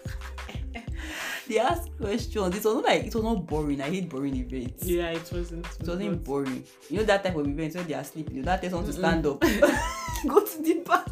they 1.48 1.60
asked 1.60 1.90
questions. 1.98 2.56
It 2.56 2.64
was 2.64 2.76
not 2.76 2.84
like 2.86 3.06
it 3.06 3.14
was 3.16 3.24
not 3.24 3.46
boring. 3.46 3.82
I 3.82 3.90
hate 3.90 4.10
boring 4.10 4.36
events. 4.36 4.86
Yeah, 4.86 5.10
it 5.10 5.30
wasn't. 5.32 5.66
it 5.66 5.88
wasn't 5.88 6.12
but- 6.12 6.24
boring. 6.24 6.64
You 6.90 6.98
know 6.98 7.04
that 7.04 7.24
type 7.24 7.36
of 7.36 7.48
event 7.48 7.76
when 7.76 7.88
they 7.88 7.94
are 7.94 8.04
sleeping. 8.04 8.36
You 8.38 8.44
don't 8.44 8.62
tell 8.62 8.70
someone 8.72 8.88
to 8.88 8.94
stand 8.94 9.26
up. 9.26 9.40
Go 10.28 10.46
to 10.46 10.62
the 10.62 10.84
back. 10.86 11.08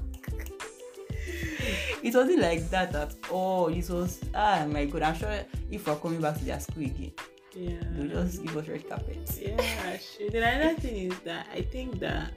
It 2.04 2.15
wasn't 2.15 2.39
like 2.41 2.67
that 2.72 2.96
at 2.96 3.13
all. 3.30 3.67
It 3.67 3.88
was 3.89 4.20
ah 4.34 4.65
my 4.67 4.86
god 4.86 5.04
i'm 5.04 5.15
sure 5.15 5.32
if 5.70 5.86
we're 5.86 5.96
coming 5.98 6.20
back 6.22 6.38
to 6.39 6.46
their 6.46 6.60
school 6.60 6.84
again 6.84 7.12
Yeah. 7.54 7.78
they'll 7.91 8.24
just 8.24 8.41
give 8.44 8.58
us 8.58 8.67
red 8.67 8.89
carpet 8.89 9.17
Yeah, 9.39 9.98
shit. 9.98 10.32
Then 10.34 10.41
another 10.44 10.80
thing 10.80 11.12
is 11.12 11.20
that 11.20 11.46
I 11.54 11.62
think 11.62 12.00
that 12.00 12.32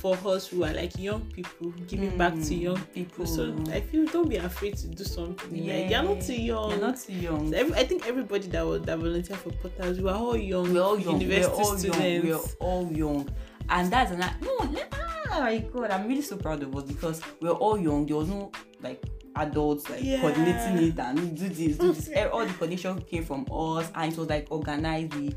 for 0.00 0.16
us 0.26 0.48
who 0.48 0.64
are 0.64 0.72
like 0.72 0.98
young 0.98 1.20
people, 1.32 1.70
giving 1.86 2.16
back 2.16 2.32
to 2.34 2.40
Mm, 2.40 2.60
young 2.62 2.80
people. 2.94 3.26
So 3.26 3.52
people. 3.52 3.70
I 3.72 3.80
feel 3.82 4.06
don't 4.06 4.28
be 4.28 4.36
afraid 4.36 4.76
to 4.78 4.86
do 4.88 5.04
something. 5.04 5.50
Like 5.66 5.88
they're 5.90 6.02
not 6.02 6.20
too 6.22 6.34
young. 6.34 6.70
You're 6.70 6.80
not 6.80 6.96
too 6.98 7.12
young 7.12 7.50
So 7.50 7.56
every, 7.58 7.74
I 7.74 7.84
think 7.84 8.06
everybody 8.06 8.48
that 8.48 8.66
was 8.66 8.82
that 8.82 8.98
volunteer 8.98 9.36
for 9.36 9.50
Potters, 9.52 9.98
we 9.98 10.04
were 10.04 10.12
all 10.12 10.36
young. 10.36 10.72
we're 10.72 10.82
all 10.82 10.98
young 10.98 11.18
we're 11.18 11.22
University 11.22 11.62
all 11.62 11.76
students. 11.76 12.00
young 12.00 12.26
we're 12.26 12.66
all 12.66 12.92
young 12.92 13.28
and 13.68 13.90
that's 13.92 14.10
an 14.10 14.20
no 14.40 14.74
ah 14.92 15.40
my 15.40 15.58
god 15.58 15.90
i'm 15.92 16.08
really 16.08 16.22
so 16.22 16.36
proud 16.36 16.60
of 16.62 16.74
us 16.74 16.82
because 16.84 17.20
we're 17.40 17.50
all 17.50 17.78
young 17.78 18.04
there 18.04 18.16
was 18.16 18.28
no 18.28 18.50
like 18.82 19.00
adults 19.36 19.88
like 19.88 20.02
Yeah. 20.02 20.20
coordinating 20.22 20.88
it 20.88 20.98
and 20.98 21.36
do 21.38 21.48
this 21.48 21.76
do 21.78 21.92
this 21.92 22.08
Eh, 22.12 22.24
all 22.26 22.44
the 22.44 22.52
coordination 22.54 23.00
came 23.02 23.24
from 23.24 23.46
us 23.52 23.88
and 23.94 24.12
it 24.12 24.18
was 24.18 24.28
like 24.28 24.48
organized 24.50 25.14
we 25.14 25.32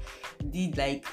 did 0.49 0.77
like 0.77 1.05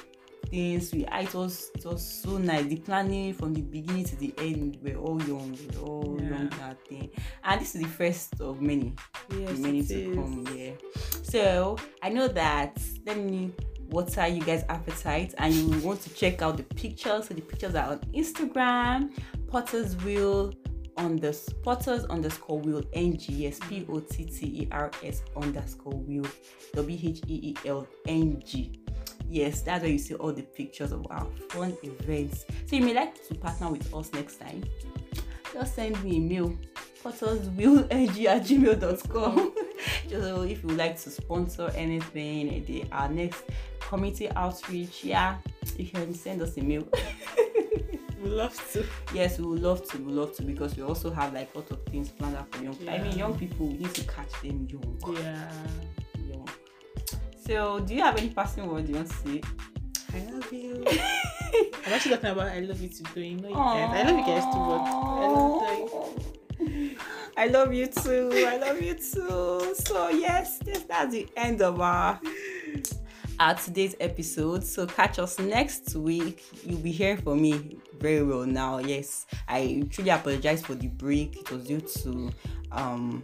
things. 0.51 0.91
We 0.93 1.05
it 1.05 1.33
was 1.33 1.71
it 1.75 1.85
was 1.85 2.05
so 2.21 2.37
nice. 2.37 2.65
The 2.65 2.75
planning 2.77 3.33
from 3.33 3.53
the 3.53 3.61
beginning 3.61 4.03
to 4.05 4.15
the 4.17 4.33
end 4.37 4.77
we're 4.83 4.97
all 4.97 5.21
young 5.23 5.57
we're 5.73 5.81
all 5.81 6.17
Yeah. 6.21 6.29
young 6.29 6.49
that 6.59 6.77
thing. 6.87 7.09
And 7.43 7.61
this 7.61 7.73
is 7.75 7.81
the 7.81 7.87
first 7.87 8.39
of 8.41 8.61
many. 8.61 8.93
Yes, 9.35 9.57
many 9.57 9.83
to 9.83 9.93
is. 10.11 10.15
come 10.15 10.47
yeah. 10.55 10.71
So 11.23 11.77
i 12.03 12.09
know 12.09 12.27
that 12.27 12.79
let 13.05 13.17
me 13.17 13.51
water 13.89 14.27
you 14.27 14.41
guys 14.41 14.63
appetite 14.69 15.33
and 15.37 15.53
you 15.53 15.79
want 15.79 16.01
to 16.01 16.09
check 16.13 16.41
out 16.41 16.57
the 16.57 16.63
pictures. 16.63 17.27
So 17.27 17.33
the 17.33 17.41
pictures 17.41 17.75
are 17.75 17.91
on 17.91 17.99
instagram 18.13 19.11
potter's 19.47 19.95
wheel 20.03 20.53
on 20.97 21.15
the 21.17 21.31
potters 21.63 22.03
underscore 22.05 22.59
wheel 22.59 22.83
ng 22.93 23.17
yes 23.29 23.59
p-o-t-t-e-r-s 23.69 25.23
underscore 25.37 25.93
wheel 25.93 26.25
E 26.25 26.75
w-h-e-e-l-n-g 26.75 28.80
yes 29.31 29.61
that's 29.61 29.81
where 29.83 29.91
you 29.91 29.97
see 29.97 30.15
all 30.15 30.33
the 30.33 30.43
pictures 30.43 30.91
of 30.91 31.05
our 31.09 31.25
fun 31.49 31.75
events. 31.83 32.45
So 32.65 32.75
you 32.75 32.83
may 32.83 32.93
like 32.93 33.25
to 33.27 33.35
partner 33.35 33.69
with 33.71 33.93
us 33.93 34.11
next 34.13 34.39
time. 34.39 34.63
Just 35.53 35.75
send 35.75 36.01
me 36.03 36.17
a 36.17 36.19
mail 36.19 36.57
potterswheelng 37.03 37.83
at 38.25 38.43
gmail.com 38.43 39.53
so 40.09 40.41
if 40.43 40.61
you 40.61 40.67
would 40.67 40.77
like 40.77 40.99
to 40.99 41.09
sponsor 41.09 41.71
anything 41.75 42.53
eh, 42.53 42.59
the, 42.65 42.85
our 42.91 43.09
next 43.09 43.43
community 43.79 44.29
outreach 44.35 45.03
yeah 45.03 45.37
you 45.77 45.87
can 45.87 46.13
send 46.13 46.41
us 46.41 46.57
a 46.57 46.61
mail 46.61 46.87
We 48.21 48.29
love 48.29 48.55
to. 48.73 48.85
yes 49.15 49.39
we 49.39 49.47
would 49.47 49.61
love 49.61 49.83
to 49.89 49.97
we 49.97 50.13
love 50.13 50.35
to 50.35 50.43
because 50.43 50.77
we 50.77 50.83
also 50.83 51.09
have 51.09 51.33
like 51.33 51.49
a 51.55 51.57
lot 51.57 51.71
of 51.71 51.83
things 51.85 52.09
planned 52.09 52.35
out 52.35 52.53
for 52.53 52.63
young 52.63 52.77
i 52.87 52.99
mean 52.99 53.17
young 53.17 53.35
people 53.35 53.65
we 53.65 53.79
need 53.79 53.95
to 53.95 54.03
catch 54.03 54.31
them 54.43 54.67
young. 54.69 55.17
Yeah. 55.17 55.51
So 57.51 57.81
do 57.81 57.93
you 57.93 58.01
have 58.01 58.17
any 58.17 58.29
passing 58.29 58.65
word 58.65 58.87
you 58.87 58.95
want 58.95 59.09
to 59.09 59.15
say 59.17 59.41
I 60.13 60.19
love 60.31 60.51
you. 60.51 60.83
I'm 61.85 61.93
actually 61.93 62.15
talking 62.15 62.31
about 62.31 62.47
I 62.47 62.59
love 62.59 62.81
you 62.81 62.89
too, 62.89 63.03
though. 63.15 63.21
You 63.21 63.37
know 63.37 63.47
you 63.47 63.55
guys. 63.55 63.89
I 63.93 64.03
love 64.03 64.19
you 64.19 64.25
guys 64.25 64.43
too, 64.43 64.59
but 64.67 64.81
I 64.91 65.27
love 65.27 66.59
you. 66.59 66.97
I 67.37 67.47
love 67.47 67.73
you 67.73 67.87
too. 67.87 68.45
I 68.45 68.57
love 68.57 68.81
you 68.81 68.93
too. 68.93 69.73
So 69.75 70.09
yes, 70.09 70.57
this 70.59 70.83
that's 70.83 71.13
the 71.13 71.29
end 71.37 71.61
of 71.61 71.79
our 71.79 72.19
our 73.39 73.55
today's 73.55 73.95
episode. 74.01 74.65
So 74.65 74.85
catch 74.85 75.17
us 75.17 75.39
next 75.39 75.95
week. 75.95 76.43
You'll 76.65 76.79
be 76.79 76.91
hearing 76.91 77.21
from 77.21 77.41
me 77.41 77.77
very 77.97 78.23
well 78.23 78.45
now. 78.45 78.79
Yes, 78.79 79.27
I 79.47 79.83
truly 79.89 80.09
apologize 80.09 80.61
for 80.61 80.75
the 80.75 80.87
break. 80.87 81.37
It 81.37 81.51
was 81.51 81.63
due 81.63 81.79
to 81.79 82.31
um 82.73 83.23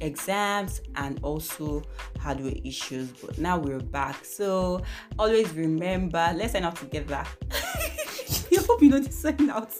exams 0.00 0.80
and 0.96 1.18
also 1.22 1.82
hardware 2.18 2.54
issues. 2.64 3.10
But 3.12 3.38
now 3.38 3.58
we're 3.58 3.80
back. 3.80 4.24
So 4.24 4.82
always 5.18 5.52
remember, 5.52 6.32
let's 6.34 6.52
sign 6.52 6.64
out 6.64 6.76
together. 6.76 7.24
I 7.52 8.62
hope 8.66 8.82
you 8.82 8.90
know 8.90 9.00
the 9.00 9.12
sign 9.12 9.50
out. 9.50 9.74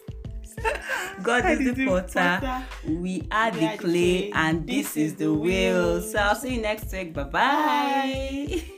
God 1.22 1.50
is 1.50 1.74
the 1.74 1.87
potter, 1.87 2.64
we 2.87 3.26
are 3.30 3.50
the 3.50 3.76
clay, 3.78 4.30
and 4.33 4.66
this 4.66 4.96
is 4.96 5.14
the 5.14 5.33
wheel. 5.33 6.00
So 6.02 6.18
I'll 6.18 6.35
see 6.35 6.56
you 6.56 6.61
next 6.61 6.92
week. 6.92 7.12
Bye 7.14 7.24
bye. 7.24 8.62